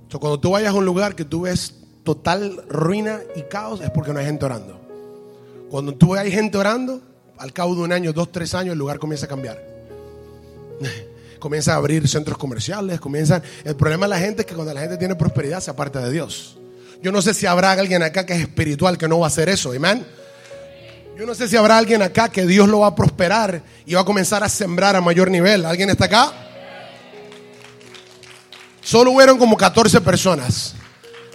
[0.03, 3.90] Entonces, cuando tú vayas a un lugar que tú ves total ruina y caos, es
[3.90, 4.78] porque no hay gente orando.
[5.70, 7.01] Cuando tú hay gente orando,
[7.38, 9.62] al cabo de un año, dos, tres años, el lugar comienza a cambiar.
[11.38, 13.43] comienza a abrir centros comerciales, comienzan.
[13.64, 16.12] El problema de la gente es que cuando la gente tiene prosperidad se aparta de
[16.12, 16.59] Dios.
[17.03, 19.48] Yo no sé si habrá alguien acá que es espiritual que no va a hacer
[19.48, 20.07] eso, amén.
[21.18, 24.03] Yo no sé si habrá alguien acá que Dios lo va a prosperar y va
[24.03, 25.66] a comenzar a sembrar a mayor nivel.
[25.66, 26.32] ¿Alguien está acá?
[28.80, 30.74] Solo hubieron como 14 personas.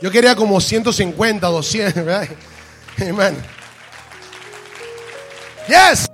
[0.02, 2.28] Yo quería como 150, 200, ¿verdad?
[3.02, 3.38] Amén.
[5.68, 6.08] Yes.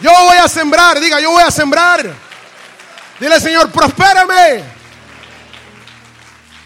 [0.00, 2.14] Yo voy a sembrar, diga, yo voy a sembrar.
[3.20, 4.62] Dile, Señor, prospérame.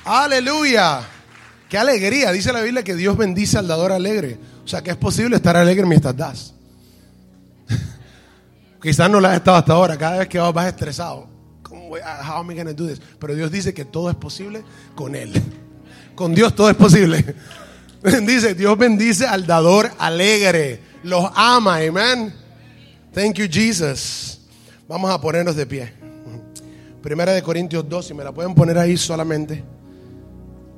[0.04, 1.19] Aleluya.
[1.70, 2.32] Qué alegría.
[2.32, 4.36] Dice la Biblia que Dios bendice al dador alegre.
[4.64, 6.52] O sea que es posible estar alegre mientras das.
[8.82, 9.96] Quizás no lo has estado hasta ahora.
[9.96, 11.28] Cada vez que vas, estresado.
[11.62, 12.48] ¿Cómo voy a, how am?
[13.20, 14.64] Pero Dios dice que todo es posible
[14.96, 15.32] con Él.
[16.16, 17.34] Con Dios todo es posible.
[18.26, 20.78] Dice, Dios bendice al dador alegre.
[21.02, 22.34] Los ama, amén.
[23.14, 24.38] Thank you, Jesus.
[24.86, 25.94] Vamos a ponernos de pie.
[27.00, 29.64] Primera de Corintios 2, si me la pueden poner ahí solamente.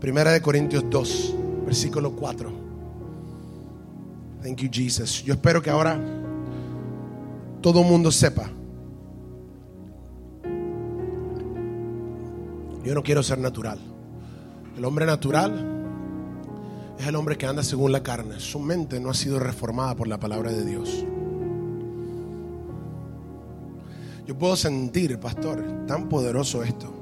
[0.02, 1.34] Primera de Corintios 2,
[1.64, 2.50] versículo 4.
[4.42, 5.22] Thank you, Jesus.
[5.22, 5.96] Yo espero que ahora
[7.60, 8.50] todo el mundo sepa.
[12.84, 13.78] Yo no quiero ser natural.
[14.76, 15.84] El hombre natural
[16.98, 18.40] es el hombre que anda según la carne.
[18.40, 21.04] Su mente no ha sido reformada por la palabra de Dios.
[24.26, 27.01] Yo puedo sentir, pastor, tan poderoso esto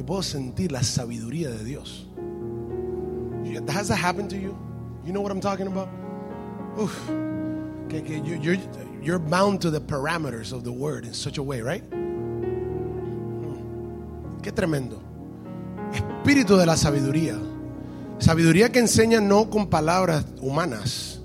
[0.00, 2.06] yo puedo sentir la sabiduría de Dios.
[3.68, 4.56] Has that happened to you?
[5.04, 5.90] You know what I'm talking about?
[6.78, 6.90] Uf.
[7.90, 8.56] Que, que you, you're,
[9.02, 11.82] you're bound to the parameters of the word in such a way, right?
[11.82, 13.58] Hmm.
[14.40, 15.02] Qué tremendo.
[15.92, 17.38] Espíritu de la sabiduría.
[18.20, 21.20] Sabiduría que enseña no con palabras humanas,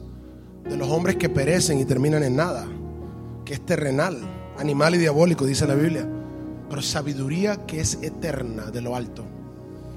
[0.66, 2.68] de los hombres que perecen y terminan en nada,
[3.46, 4.20] que es terrenal,
[4.60, 6.10] animal y diabólico, dice la Biblia
[6.70, 9.26] pero sabiduría que es eterna de lo alto.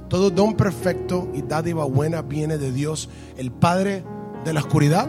[0.09, 4.05] Todo don perfecto y dádiva buena viene de Dios, el Padre
[4.45, 5.09] de la oscuridad.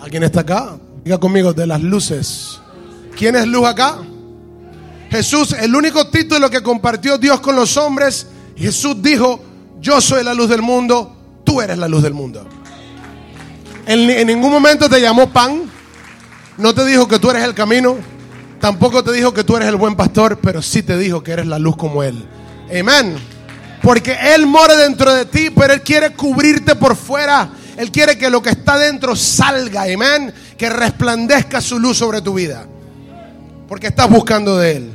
[0.00, 0.78] ¿Alguien está acá?
[1.04, 2.60] Diga conmigo, de las luces.
[3.16, 3.98] ¿Quién es luz acá?
[5.10, 9.40] Jesús, el único título que compartió Dios con los hombres, Jesús dijo,
[9.80, 12.46] yo soy la luz del mundo, tú eres la luz del mundo.
[13.86, 15.62] En, en ningún momento te llamó pan,
[16.58, 17.96] no te dijo que tú eres el camino,
[18.60, 21.46] Tampoco te dijo que tú eres el buen pastor, pero sí te dijo que eres
[21.46, 22.24] la luz como Él.
[22.68, 23.16] Amén.
[23.82, 27.50] Porque Él mora dentro de ti, pero Él quiere cubrirte por fuera.
[27.76, 29.82] Él quiere que lo que está dentro salga.
[29.82, 30.34] Amén.
[30.56, 32.66] Que resplandezca su luz sobre tu vida.
[33.68, 34.92] Porque estás buscando de Él.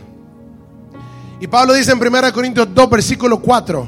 [1.39, 3.87] Y Pablo dice en 1 Corintios 2, versículo 4.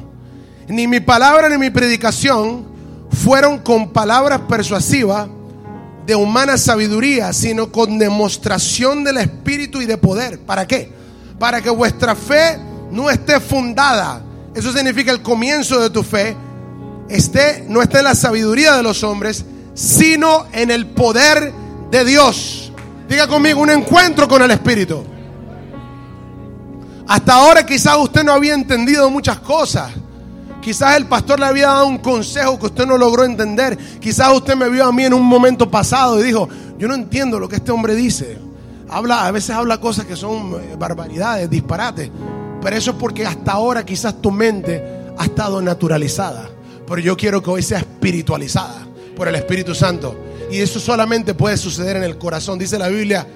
[0.69, 2.65] Ni mi palabra ni mi predicación
[3.11, 5.27] fueron con palabras persuasivas
[6.05, 10.39] de humana sabiduría, sino con demostración del Espíritu y de poder.
[10.39, 10.91] ¿Para qué?
[11.39, 12.59] Para que vuestra fe
[12.91, 14.21] no esté fundada.
[14.53, 16.35] Eso significa el comienzo de tu fe.
[17.09, 21.51] Esté, no esté en la sabiduría de los hombres, sino en el poder
[21.91, 22.71] de Dios.
[23.09, 25.03] Diga conmigo, un encuentro con el Espíritu.
[27.07, 29.91] Hasta ahora quizás usted no había entendido muchas cosas.
[30.65, 33.77] Quizás el pastor le había dado un consejo que usted no logró entender.
[33.99, 36.49] Quizás usted me vio a mí en un momento pasado y dijo,
[36.79, 38.39] yo no entiendo lo que este hombre dice.
[38.89, 42.09] habla, a veces habla cosas que son eh, barbaridades, disparates.
[42.63, 44.83] Pero eso es porque hasta ahora quizás tu mente
[45.15, 46.49] ha estado naturalizada.
[46.87, 50.17] Pero yo quiero que hoy sea espiritualizada por el Espíritu Santo.
[50.49, 52.57] Y eso solamente puede suceder en el corazón.
[52.57, 53.27] Dice la Biblia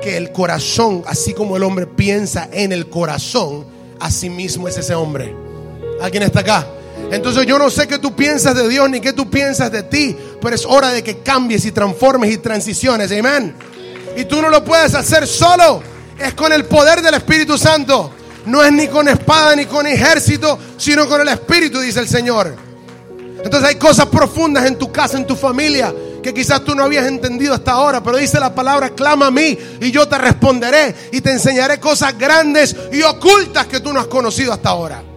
[0.00, 3.66] que el corazón, así como el hombre piensa en el corazón,
[4.00, 5.43] así mismo es ese hombre.
[6.04, 6.66] ¿Alguien está acá?
[7.10, 10.14] Entonces yo no sé qué tú piensas de Dios ni qué tú piensas de ti,
[10.38, 13.10] pero es hora de que cambies y transformes y transiciones.
[13.10, 13.54] Amén.
[14.14, 15.82] Y tú no lo puedes hacer solo,
[16.18, 18.10] es con el poder del Espíritu Santo.
[18.44, 22.54] No es ni con espada ni con ejército, sino con el Espíritu, dice el Señor.
[23.42, 27.06] Entonces hay cosas profundas en tu casa, en tu familia, que quizás tú no habías
[27.06, 31.22] entendido hasta ahora, pero dice la palabra, clama a mí y yo te responderé y
[31.22, 35.13] te enseñaré cosas grandes y ocultas que tú no has conocido hasta ahora.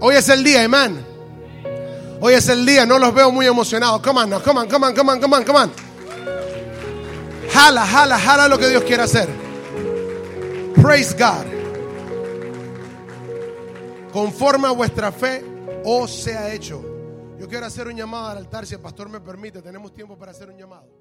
[0.00, 1.04] Hoy es el día, amén.
[2.20, 4.00] Hoy es el día, no los veo muy emocionados.
[4.00, 5.72] Come on, come on, come on, come on, come on, come on.
[7.52, 9.28] Jala, jala, jala lo que Dios quiere hacer.
[10.80, 11.46] Praise God.
[14.12, 15.44] Conforme a vuestra fe,
[15.84, 16.82] os sea hecho.
[17.38, 20.32] Yo quiero hacer un llamado al altar, si el pastor me permite, tenemos tiempo para
[20.32, 20.99] hacer un llamado.